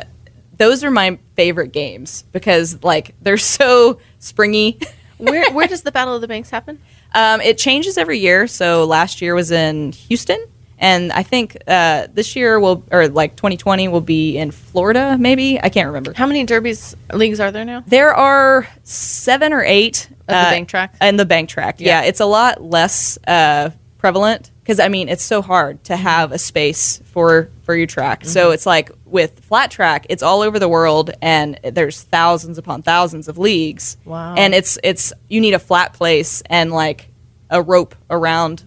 those 0.58 0.84
are 0.84 0.92
my 0.92 1.20
favorite 1.36 1.72
games 1.74 2.24
because 2.32 2.84
like 2.84 3.14
they're 3.22 3.38
so 3.60 4.00
springy. 4.20 4.80
where 5.18 5.52
where 5.54 5.68
does 5.68 5.82
the 5.82 5.92
Battle 5.92 6.16
of 6.16 6.22
the 6.22 6.28
Banks 6.28 6.50
happen? 6.50 6.80
Um, 7.14 7.42
it 7.42 7.58
changes 7.58 7.98
every 7.98 8.20
year. 8.20 8.48
So 8.48 8.86
last 8.86 9.22
year 9.22 9.34
was 9.36 9.50
in 9.52 9.92
Houston, 9.94 10.46
and 10.78 11.12
I 11.12 11.24
think 11.24 11.58
uh, 11.68 12.08
this 12.14 12.36
year 12.36 12.60
will 12.60 12.84
or 12.92 13.08
like 13.08 13.36
2020 13.36 13.88
will 13.88 14.02
be 14.02 14.38
in 14.38 14.52
Florida. 14.52 15.18
Maybe 15.20 15.60
I 15.62 15.70
can't 15.70 15.88
remember. 15.88 16.14
How 16.14 16.28
many 16.28 16.44
derbies 16.46 16.96
leagues 17.14 17.40
are 17.40 17.52
there 17.52 17.66
now? 17.66 17.84
There 17.88 18.14
are 18.14 18.68
seven 18.84 19.52
or 19.54 19.64
eight 19.64 20.08
Of 20.12 20.28
the 20.28 20.34
bank 20.34 20.70
track? 20.70 20.96
And 21.02 21.20
the 21.20 21.26
bank 21.26 21.50
track, 21.50 21.80
yeah, 21.80 22.02
Yeah. 22.02 22.08
it's 22.08 22.20
a 22.20 22.26
lot 22.26 22.62
less 22.62 23.18
uh, 23.28 23.72
prevalent 24.08 24.52
because 24.62 24.80
I 24.80 24.88
mean 24.88 25.10
it's 25.10 25.24
so 25.24 25.42
hard 25.42 25.84
to 25.86 25.98
have 25.98 26.32
a 26.32 26.38
space 26.38 27.02
for 27.12 27.50
for 27.64 27.76
your 27.76 27.88
track. 27.88 28.22
Mm-hmm. 28.22 28.30
So 28.30 28.52
it's 28.52 28.66
like 28.66 28.90
with 29.06 29.42
flat 29.42 29.70
track, 29.70 30.06
it's 30.10 30.24
all 30.24 30.42
over 30.42 30.60
the 30.60 30.70
world, 30.70 31.12
and 31.22 31.60
there's 31.62 32.04
thousands 32.04 32.58
upon 32.58 32.84
thousands 32.84 33.28
of 33.28 33.38
leagues. 33.38 33.98
Wow. 34.06 34.36
And 34.36 34.54
it's 34.54 34.80
it's 34.82 35.12
you 35.28 35.42
need 35.42 35.54
a 35.54 35.60
flat 35.60 35.92
place 35.92 36.42
and 36.46 36.72
like 36.72 37.10
a 37.50 37.62
rope 37.62 37.96
around 38.10 38.64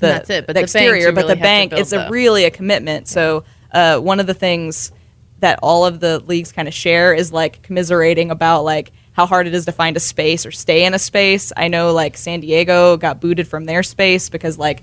the, 0.00 0.06
That's 0.06 0.30
it, 0.30 0.46
but 0.48 0.54
the 0.54 0.60
the 0.60 0.64
exterior, 0.64 1.08
you 1.08 1.14
but 1.14 1.28
the 1.28 1.36
bank 1.36 1.70
build 1.70 1.82
it's 1.82 1.92
a 1.92 2.08
really 2.10 2.44
a 2.46 2.50
commitment. 2.50 3.06
So 3.06 3.44
uh, 3.70 3.98
one 3.98 4.18
of 4.18 4.26
the 4.26 4.34
things 4.34 4.90
that 5.38 5.60
all 5.62 5.86
of 5.86 6.00
the 6.00 6.18
leagues 6.18 6.50
kind 6.50 6.66
of 6.66 6.74
share 6.74 7.14
is 7.14 7.32
like 7.32 7.62
commiserating 7.62 8.32
about 8.32 8.64
like 8.64 8.90
how 9.12 9.26
hard 9.26 9.46
it 9.46 9.54
is 9.54 9.64
to 9.64 9.72
find 9.72 9.96
a 9.96 10.00
space 10.00 10.46
or 10.46 10.50
stay 10.50 10.84
in 10.84 10.94
a 10.94 10.98
space. 10.98 11.52
I 11.56 11.68
know 11.68 11.92
like 11.92 12.16
San 12.16 12.40
Diego 12.40 12.96
got 12.96 13.20
booted 13.20 13.48
from 13.48 13.64
their 13.64 13.82
space 13.82 14.28
because 14.28 14.58
like 14.58 14.82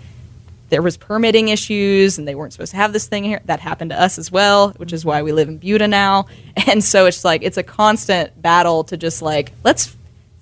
there 0.69 0.81
was 0.81 0.97
permitting 0.97 1.47
issues 1.47 2.17
and 2.17 2.27
they 2.27 2.35
weren't 2.35 2.51
supposed 2.51 2.71
to 2.71 2.77
have 2.77 2.91
this 2.93 3.07
thing 3.07 3.23
here. 3.23 3.41
That 3.45 3.59
happened 3.59 3.91
to 3.91 4.01
us 4.01 4.17
as 4.17 4.31
well, 4.31 4.71
which 4.71 4.91
is 4.91 5.05
why 5.05 5.21
we 5.21 5.31
live 5.31 5.47
in 5.47 5.57
Buda 5.57 5.87
now. 5.87 6.27
And 6.67 6.83
so 6.83 7.05
it's 7.05 7.23
like 7.23 7.43
it's 7.43 7.57
a 7.57 7.63
constant 7.63 8.41
battle 8.41 8.83
to 8.85 8.97
just 8.97 9.21
like 9.21 9.53
let's 9.63 9.95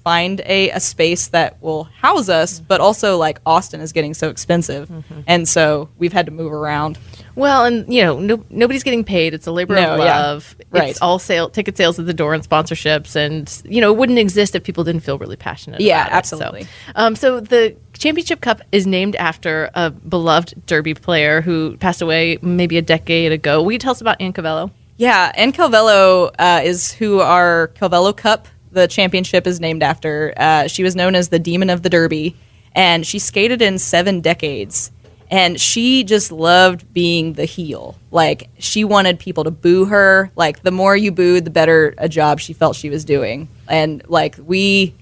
find 0.06 0.40
a, 0.46 0.70
a 0.70 0.80
space 0.80 1.28
that 1.30 1.62
will 1.62 1.84
house 1.84 2.30
us, 2.30 2.60
but 2.60 2.80
also 2.80 3.18
like 3.18 3.40
Austin 3.46 3.82
is 3.82 3.92
getting 3.92 4.14
so 4.14 4.30
expensive, 4.30 4.88
mm-hmm. 4.88 5.22
and 5.28 5.48
so 5.48 5.90
we've 5.98 6.14
had 6.14 6.28
to 6.28 6.32
move 6.32 6.54
around. 6.54 6.98
Well, 7.36 7.66
and 7.66 7.92
you 7.94 8.02
know, 8.02 8.18
no, 8.20 8.46
nobody's 8.50 8.84
getting 8.84 9.04
paid. 9.04 9.34
It's 9.34 9.46
a 9.48 9.52
labor 9.52 9.76
No, 9.76 9.94
of 9.96 10.00
yeah. 10.00 10.20
love. 10.22 10.56
Right. 10.72 10.90
It's 10.90 11.02
all 11.02 11.20
sale 11.20 11.50
ticket 11.50 11.76
sales 11.78 12.00
at 12.00 12.06
the 12.06 12.14
door 12.14 12.34
and 12.34 12.48
sponsorships, 12.48 13.16
and 13.16 13.52
you 13.66 13.82
know, 13.82 13.92
it 13.94 13.98
wouldn't 13.98 14.20
exist 14.20 14.56
if 14.56 14.64
people 14.64 14.84
didn't 14.84 15.02
feel 15.02 15.18
really 15.18 15.36
passionate. 15.36 15.82
Yeah, 15.82 16.02
about 16.04 16.12
it. 16.12 16.16
absolutely. 16.16 16.64
So, 16.64 16.70
um, 16.96 17.16
so 17.16 17.40
the 17.42 17.76
championship 17.94 18.42
cup 18.42 18.62
is 18.72 18.88
named 18.88 19.16
after 19.18 19.70
a 19.74 19.90
beloved 19.92 20.66
Derby 20.66 20.94
player 20.94 21.42
who 21.42 21.76
passed 21.78 22.02
away 22.02 22.38
maybe 22.42 22.78
a 22.78 22.82
decade 22.82 23.32
ago. 23.32 23.62
Will 23.62 23.72
you 23.74 23.80
tell 23.80 23.92
us 23.92 24.02
about 24.02 24.20
Ann 24.22 24.32
Calvello? 24.34 24.72
Yeah, 24.98 25.32
Ann 25.36 25.52
Calvello 25.52 26.32
uh, 26.40 26.62
is 26.64 26.94
who 26.94 27.20
our 27.20 27.70
Calvello 27.76 28.16
Cup, 28.16 28.48
the 28.72 28.88
championship, 28.88 29.46
is 29.46 29.60
named 29.60 29.84
after. 29.84 30.34
Uh, 30.38 30.68
she 30.68 30.84
was 30.84 30.96
known 30.96 31.16
as 31.16 31.30
the 31.30 31.40
Demon 31.40 31.70
of 31.70 31.82
the 31.82 31.90
Derby, 31.90 32.36
and 32.74 33.06
she 33.06 33.20
skated 33.20 33.62
in 33.62 33.78
seven 33.78 34.22
decades. 34.22 34.92
And 35.30 35.60
she 35.60 36.04
just 36.04 36.32
loved 36.32 36.94
being 36.94 37.34
the 37.34 37.46
heel. 37.46 37.98
Like, 38.12 38.50
she 38.60 38.84
wanted 38.84 39.20
people 39.20 39.44
to 39.46 39.52
boo 39.52 39.86
her. 39.86 40.32
Like, 40.36 40.62
the 40.62 40.72
more 40.72 40.96
you 40.96 41.12
booed, 41.12 41.46
the 41.46 41.52
better 41.52 41.96
a 41.98 42.08
job 42.08 42.40
she 42.40 42.54
felt 42.54 42.76
she 42.76 42.90
was 42.90 43.04
doing. 43.06 43.50
And, 43.68 44.08
like, 44.08 44.36
we, 44.38 44.94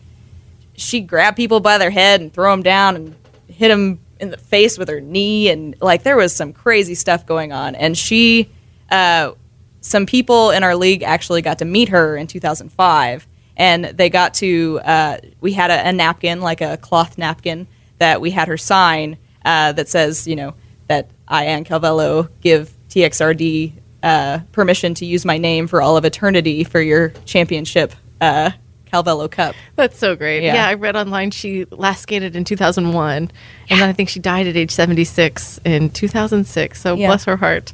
she 0.75 1.01
grabbed 1.01 1.35
people 1.35 1.59
by 1.59 1.77
their 1.77 1.91
head 1.91 2.21
and 2.21 2.33
throw 2.33 2.51
them 2.51 2.63
down 2.63 2.95
and 2.95 3.15
hit 3.47 3.67
them 3.67 3.99
in 4.19 4.29
the 4.29 4.37
face 4.37 4.77
with 4.77 4.87
her 4.87 5.01
knee. 5.01 5.49
And, 5.49 5.75
like, 5.81 6.03
there 6.03 6.15
was 6.15 6.33
some 6.33 6.53
crazy 6.53 6.95
stuff 6.95 7.25
going 7.25 7.51
on. 7.51 7.75
And 7.75 7.97
she, 7.97 8.49
uh, 8.89 9.33
some 9.81 10.05
people 10.05 10.51
in 10.51 10.63
our 10.63 10.75
league 10.75 11.03
actually 11.03 11.41
got 11.41 11.59
to 11.59 11.65
meet 11.65 11.89
her 11.89 12.15
in 12.15 12.27
2005 12.27 13.27
and 13.55 13.85
they 13.85 14.09
got 14.09 14.33
to 14.35 14.79
uh, 14.83 15.17
we 15.41 15.51
had 15.53 15.69
a, 15.69 15.89
a 15.89 15.91
napkin 15.91 16.41
like 16.41 16.61
a 16.61 16.77
cloth 16.77 17.17
napkin 17.17 17.67
that 17.99 18.21
we 18.21 18.31
had 18.31 18.47
her 18.47 18.57
sign 18.57 19.17
uh, 19.45 19.71
that 19.73 19.87
says 19.87 20.27
you 20.27 20.35
know 20.35 20.53
that 20.87 21.09
i 21.27 21.45
ann 21.45 21.63
calvello 21.63 22.29
give 22.41 22.71
txrd 22.89 23.73
uh, 24.03 24.39
permission 24.51 24.93
to 24.93 25.05
use 25.05 25.23
my 25.25 25.37
name 25.37 25.67
for 25.67 25.81
all 25.81 25.95
of 25.97 26.03
eternity 26.05 26.63
for 26.63 26.81
your 26.81 27.09
championship 27.25 27.93
uh, 28.21 28.51
calvello 28.91 29.29
cup 29.31 29.55
That's 29.75 29.97
so 29.97 30.15
great. 30.15 30.43
Yeah. 30.43 30.53
Yeah. 30.55 30.67
I 30.67 30.73
read 30.75 30.95
online 30.95 31.31
she 31.31 31.65
last 31.71 32.01
skated 32.03 32.35
in 32.35 32.43
2001, 32.43 33.31
and 33.69 33.79
then 33.81 33.89
I 33.89 33.91
think 33.93 34.09
she 34.09 34.19
died 34.19 34.45
at 34.45 34.55
age 34.55 34.69
76 34.69 35.59
in 35.65 35.89
2006. 35.89 36.79
So 36.79 36.93
Yeah. 36.95 37.07
bless 37.07 37.25
her 37.25 37.35
heart. 37.37 37.73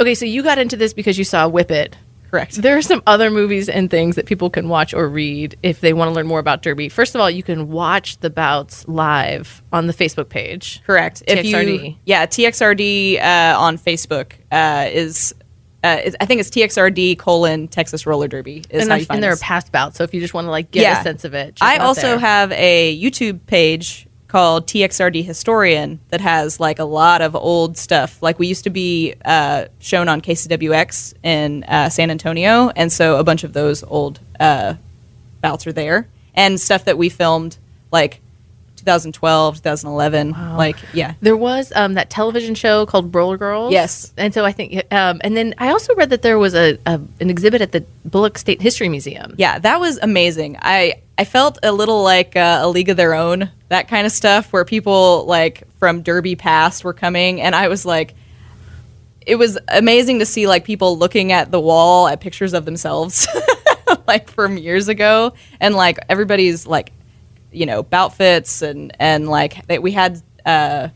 Okay, 0.00 0.14
so 0.16 0.24
you 0.24 0.42
got 0.42 0.58
into 0.58 0.76
this 0.76 0.92
because 0.92 1.18
you 1.18 1.24
saw 1.24 1.46
Whip 1.46 1.70
It. 1.70 1.94
Correct 2.30 2.56
There 2.60 2.76
are 2.76 2.82
some 2.82 3.02
other 3.06 3.30
movies 3.30 3.68
and 3.68 3.90
things 3.90 4.16
that 4.16 4.26
people 4.26 4.50
can 4.50 4.68
watch 4.68 4.92
or 4.94 5.08
read 5.08 5.56
if 5.62 5.80
they 5.80 5.92
want 5.92 6.08
to 6.10 6.12
learn 6.14 6.26
more 6.26 6.38
about 6.40 6.62
Derby. 6.62 6.88
First 6.88 7.14
of 7.14 7.20
all, 7.20 7.30
you 7.30 7.42
can 7.42 7.68
watch 7.68 8.18
the 8.18 8.30
bouts 8.30 8.86
live 8.88 9.62
on 9.72 9.86
the 9.86 9.94
Facebook 9.94 10.28
page. 10.28 10.82
Correct. 10.86 11.22
If 11.26 11.44
you, 11.44 11.96
yeah, 12.04 12.26
TXRD 12.26 13.20
uh, 13.22 13.58
on 13.58 13.78
Facebook 13.78 14.32
uh, 14.50 14.88
is, 14.90 15.34
uh, 15.84 16.00
is- 16.04 16.16
I 16.20 16.26
think 16.26 16.40
it's 16.40 16.50
TXRD 16.50 17.18
colon 17.18 17.68
Texas 17.68 18.06
Roller 18.06 18.28
Derby 18.28 18.64
is 18.70 18.82
And, 18.82 18.90
how 18.90 18.94
I've- 18.96 19.02
you 19.02 19.06
find 19.06 19.16
and 19.18 19.24
there 19.24 19.32
are 19.32 19.36
past 19.36 19.70
bouts, 19.72 19.96
so 19.96 20.04
if 20.04 20.12
you 20.12 20.20
just 20.20 20.34
want 20.34 20.46
to 20.46 20.50
like 20.50 20.70
get 20.70 20.82
Yeah. 20.82 21.00
a 21.00 21.02
sense 21.02 21.24
of 21.24 21.34
it, 21.34 21.58
I 21.60 21.78
also 21.78 22.02
there. 22.02 22.18
have 22.18 22.52
a 22.52 22.98
YouTube 23.00 23.40
page 23.46 24.07
called 24.28 24.66
TXRD 24.66 25.24
Historian 25.24 25.98
that 26.10 26.20
has 26.20 26.60
like 26.60 26.78
a 26.78 26.84
lot 26.84 27.22
of 27.22 27.34
old 27.34 27.76
stuff. 27.76 28.22
Like 28.22 28.38
we 28.38 28.46
used 28.46 28.64
to 28.64 28.70
be 28.70 29.14
uh, 29.24 29.66
shown 29.78 30.08
on 30.08 30.20
KCWX 30.20 31.14
in 31.22 31.64
uh, 31.64 31.88
San 31.88 32.10
Antonio, 32.10 32.70
and 32.76 32.92
so 32.92 33.18
a 33.18 33.24
bunch 33.24 33.42
of 33.42 33.54
those 33.54 33.82
old 33.82 34.20
uh, 34.38 34.74
bouts 35.40 35.66
are 35.66 35.72
there, 35.72 36.08
and 36.34 36.60
stuff 36.60 36.84
that 36.84 36.98
we 36.98 37.08
filmed 37.08 37.58
like 37.90 38.20
2012, 38.88 39.56
2011. 39.56 40.30
Like 40.56 40.76
yeah, 40.94 41.12
There 41.20 41.36
was 41.36 41.72
um, 41.76 41.94
that 41.94 42.08
television 42.08 42.54
show 42.54 42.86
called 42.86 43.14
Roller 43.14 43.36
Girls. 43.36 43.70
Yes. 43.72 44.12
and 44.16 44.32
so 44.32 44.44
I 44.46 44.52
think, 44.52 44.82
um, 44.92 45.20
and 45.22 45.36
then 45.36 45.54
I 45.58 45.68
also 45.68 45.94
read 45.94 46.08
that 46.10 46.22
there 46.22 46.38
was 46.38 46.54
a, 46.54 46.78
a 46.86 47.00
an 47.20 47.28
exhibit 47.28 47.60
at 47.60 47.72
the 47.72 47.84
Bullock 48.06 48.38
State 48.38 48.62
History 48.62 48.88
Museum. 48.88 49.34
Yeah, 49.36 49.58
that 49.58 49.78
was 49.78 49.98
amazing. 50.00 50.56
I 50.62 51.02
I 51.18 51.24
felt 51.24 51.58
a 51.62 51.70
little 51.72 52.02
like 52.02 52.34
uh, 52.34 52.60
a 52.62 52.68
league 52.68 52.88
of 52.88 52.96
their 52.96 53.12
own, 53.12 53.50
that 53.68 53.88
kind 53.88 54.06
of 54.06 54.12
stuff, 54.12 54.52
where 54.52 54.64
people 54.64 55.26
like 55.26 55.64
from 55.78 56.02
Derby 56.02 56.34
past 56.36 56.82
were 56.84 56.94
coming, 56.94 57.40
and 57.42 57.54
I 57.54 57.68
was 57.68 57.84
like, 57.84 58.14
it 59.26 59.34
was 59.36 59.58
amazing 59.68 60.20
to 60.20 60.26
see 60.26 60.46
like 60.46 60.64
people 60.64 60.96
looking 60.96 61.32
at 61.32 61.50
the 61.50 61.60
wall 61.60 62.08
at 62.08 62.20
pictures 62.20 62.54
of 62.54 62.64
themselves, 62.64 63.28
like 64.06 64.30
from 64.30 64.56
years 64.56 64.88
ago, 64.88 65.34
and 65.60 65.74
like 65.74 65.98
everybody's 66.08 66.66
like, 66.66 66.92
you 67.52 67.66
know, 67.66 67.82
bout 67.82 68.14
fits 68.14 68.62
and 68.62 68.94
and 68.98 69.28
like 69.28 69.66
that 69.66 69.82
we 69.82 69.92
had. 69.92 70.22
uh 70.46 70.88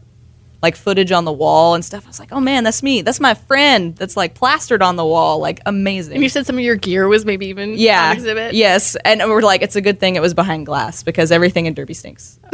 like 0.64 0.76
footage 0.76 1.10
on 1.10 1.24
the 1.24 1.32
wall 1.32 1.74
and 1.74 1.84
stuff. 1.84 2.04
I 2.04 2.06
was 2.06 2.20
like, 2.20 2.30
"Oh 2.30 2.38
man, 2.38 2.62
that's 2.62 2.84
me. 2.84 3.02
That's 3.02 3.18
my 3.18 3.34
friend. 3.34 3.96
That's 3.96 4.16
like 4.16 4.34
plastered 4.36 4.80
on 4.80 4.94
the 4.94 5.04
wall. 5.04 5.40
Like 5.40 5.58
amazing." 5.66 6.14
And 6.14 6.22
you 6.22 6.28
said 6.28 6.46
some 6.46 6.54
of 6.56 6.62
your 6.62 6.76
gear 6.76 7.08
was 7.08 7.24
maybe 7.24 7.46
even 7.46 7.74
yeah 7.74 8.10
on 8.10 8.16
exhibit. 8.16 8.54
yes 8.54 8.94
and 9.04 9.20
we're 9.22 9.40
like 9.42 9.62
it's 9.62 9.74
a 9.74 9.80
good 9.80 9.98
thing 9.98 10.14
it 10.14 10.22
was 10.22 10.34
behind 10.34 10.66
glass 10.66 11.02
because 11.02 11.32
everything 11.32 11.66
in 11.66 11.74
derby 11.74 11.94
stinks 11.94 12.38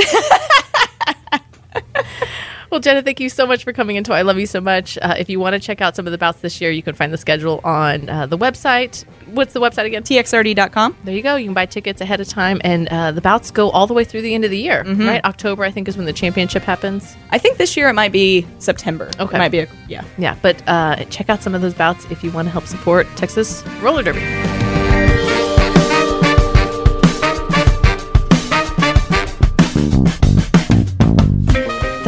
Well, 2.70 2.80
Jenna, 2.80 3.02
thank 3.02 3.18
you 3.18 3.30
so 3.30 3.46
much 3.46 3.64
for 3.64 3.72
coming 3.72 3.96
into. 3.96 4.12
I 4.12 4.20
love 4.22 4.38
you 4.38 4.46
so 4.46 4.60
much. 4.60 4.98
Uh, 5.00 5.14
if 5.18 5.30
you 5.30 5.40
want 5.40 5.54
to 5.54 5.58
check 5.60 5.80
out 5.80 5.96
some 5.96 6.06
of 6.06 6.12
the 6.12 6.18
bouts 6.18 6.40
this 6.40 6.60
year, 6.60 6.70
you 6.70 6.82
can 6.82 6.94
find 6.94 7.10
the 7.12 7.16
schedule 7.16 7.60
on 7.64 8.08
uh, 8.10 8.26
the 8.26 8.36
website. 8.36 9.04
What's 9.28 9.54
the 9.54 9.60
website 9.60 9.86
again? 9.86 10.02
txrd.com 10.02 10.96
There 11.04 11.14
you 11.14 11.22
go. 11.22 11.36
You 11.36 11.46
can 11.46 11.54
buy 11.54 11.64
tickets 11.66 12.00
ahead 12.02 12.20
of 12.20 12.28
time, 12.28 12.60
and 12.64 12.88
uh, 12.88 13.12
the 13.12 13.20
bouts 13.22 13.50
go 13.50 13.70
all 13.70 13.86
the 13.86 13.94
way 13.94 14.04
through 14.04 14.20
the 14.22 14.34
end 14.34 14.44
of 14.44 14.50
the 14.50 14.58
year. 14.58 14.84
Mm-hmm. 14.84 15.06
Right, 15.06 15.24
October 15.24 15.64
I 15.64 15.70
think 15.70 15.88
is 15.88 15.96
when 15.96 16.04
the 16.06 16.12
championship 16.12 16.62
happens. 16.62 17.16
i 17.30 17.38
think 17.38 17.56
this 17.56 17.76
year 17.76 17.88
it 17.88 17.94
might 17.94 18.12
be 18.12 18.46
september 18.58 19.10
Okay. 19.18 19.36
it 19.36 19.38
might 19.38 19.50
be 19.50 19.60
a 19.60 19.68
yeah 19.88 20.04
Yeah, 20.18 20.36
but 20.42 20.62
uh, 20.68 20.96
check 21.06 21.28
out 21.30 21.42
some 21.42 21.54
of 21.54 21.62
those 21.62 21.74
bouts 21.74 22.04
if 22.10 22.22
you 22.22 22.30
want 22.32 22.46
to 22.46 22.52
help 22.52 22.64
support 22.66 23.06
Texas 23.16 23.64
roller 23.80 24.02
derby. 24.02 24.20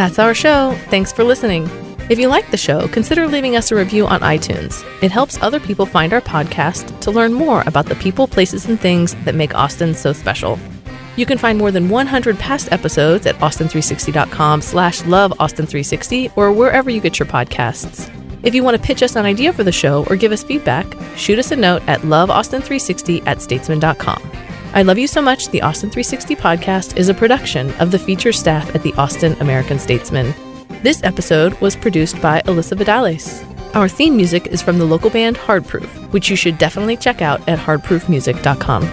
That's 0.01 0.19
our 0.19 0.33
show. 0.33 0.75
Thanks 0.89 1.13
for 1.13 1.25
listening. 1.25 1.69
If 2.09 2.19
you 2.19 2.29
like 2.29 2.51
the 2.51 2.57
show, 2.57 2.89
consider 2.89 3.27
leaving 3.27 3.55
us 3.55 3.71
a 3.71 3.77
review 3.77 4.07
on 4.07 4.23
iTunes. 4.23 4.83
It 5.03 5.11
helps 5.11 5.37
other 5.43 5.61
people 5.61 5.85
find 5.85 6.15
our 6.15 6.23
podcast 6.23 6.99
to 7.01 7.11
learn 7.11 7.35
more 7.35 7.63
about 7.67 7.85
the 7.85 7.95
people, 7.97 8.27
places, 8.27 8.65
and 8.65 8.81
things 8.81 9.15
that 9.27 9.35
make 9.35 9.55
Austin 9.55 9.93
so 9.93 10.15
special. 10.15 10.59
You 11.17 11.27
can 11.27 11.37
find 11.37 11.59
more 11.59 11.71
than 11.71 11.91
100 11.91 12.39
past 12.39 12.73
episodes 12.73 13.27
at 13.27 13.35
austin360.com 13.41 14.63
slash 14.63 15.05
love 15.05 15.33
austin360 15.33 16.33
or 16.35 16.51
wherever 16.51 16.89
you 16.89 17.03
get 17.03 17.19
your 17.19 17.29
podcasts. 17.29 18.11
If 18.43 18.55
you 18.55 18.65
want 18.65 18.79
to 18.79 18.83
pitch 18.83 19.03
us 19.03 19.17
an 19.17 19.27
idea 19.27 19.53
for 19.53 19.65
the 19.65 19.71
show 19.71 20.07
or 20.09 20.17
give 20.17 20.33
us 20.33 20.43
feedback, 20.43 20.87
shoot 21.15 21.39
us 21.39 21.51
a 21.51 21.57
note 21.57 21.83
at 21.87 22.01
loveaustin360 22.01 23.27
at 23.27 23.43
statesman.com. 23.43 24.50
I 24.73 24.83
Love 24.83 24.99
You 24.99 25.09
So 25.09 25.21
Much, 25.21 25.49
the 25.49 25.63
Austin 25.63 25.91
360 25.91 26.37
podcast 26.37 26.97
is 26.97 27.09
a 27.09 27.15
production 27.15 27.73
of 27.81 27.91
the 27.91 27.99
feature 27.99 28.33
staff 28.33 28.73
at 28.73 28.85
the 28.85 28.95
Austin 28.95 29.33
American 29.41 29.81
Statesman. 29.81 30.33
This 30.85 31.03
episode 31.03 31.61
was 31.61 31.75
produced 31.75 32.23
by 32.23 32.41
Alyssa 32.43 32.79
Vidales. 32.79 33.45
Our 33.75 33.89
theme 33.89 34.17
music 34.17 34.47
is 34.47 34.63
from 34.63 34.79
the 34.79 34.85
local 34.85 35.11
band 35.11 35.37
Hardproof, 35.37 35.89
which 36.13 36.31
you 36.31 36.37
should 36.37 36.57
definitely 36.57 36.97
check 36.97 37.21
out 37.21 37.47
at 37.49 37.59
hardproofmusic.com. 37.59 38.89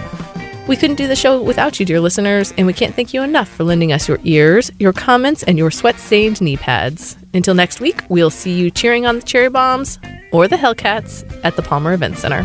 We 0.66 0.76
couldn't 0.76 0.96
do 0.96 1.06
the 1.06 1.14
show 1.14 1.40
without 1.40 1.78
you, 1.78 1.86
dear 1.86 2.00
listeners, 2.00 2.52
and 2.58 2.66
we 2.66 2.72
can't 2.72 2.96
thank 2.96 3.14
you 3.14 3.22
enough 3.22 3.48
for 3.48 3.62
lending 3.62 3.92
us 3.92 4.08
your 4.08 4.18
ears, 4.24 4.72
your 4.80 4.92
comments, 4.92 5.44
and 5.44 5.56
your 5.56 5.70
sweat 5.70 6.00
stained 6.00 6.40
knee 6.40 6.56
pads. 6.56 7.16
Until 7.34 7.54
next 7.54 7.80
week, 7.80 8.02
we'll 8.08 8.30
see 8.30 8.52
you 8.52 8.72
cheering 8.72 9.06
on 9.06 9.16
the 9.16 9.22
Cherry 9.22 9.48
Bombs 9.48 10.00
or 10.32 10.48
the 10.48 10.56
Hellcats 10.56 11.24
at 11.44 11.54
the 11.54 11.62
Palmer 11.62 11.92
Event 11.92 12.18
Center. 12.18 12.44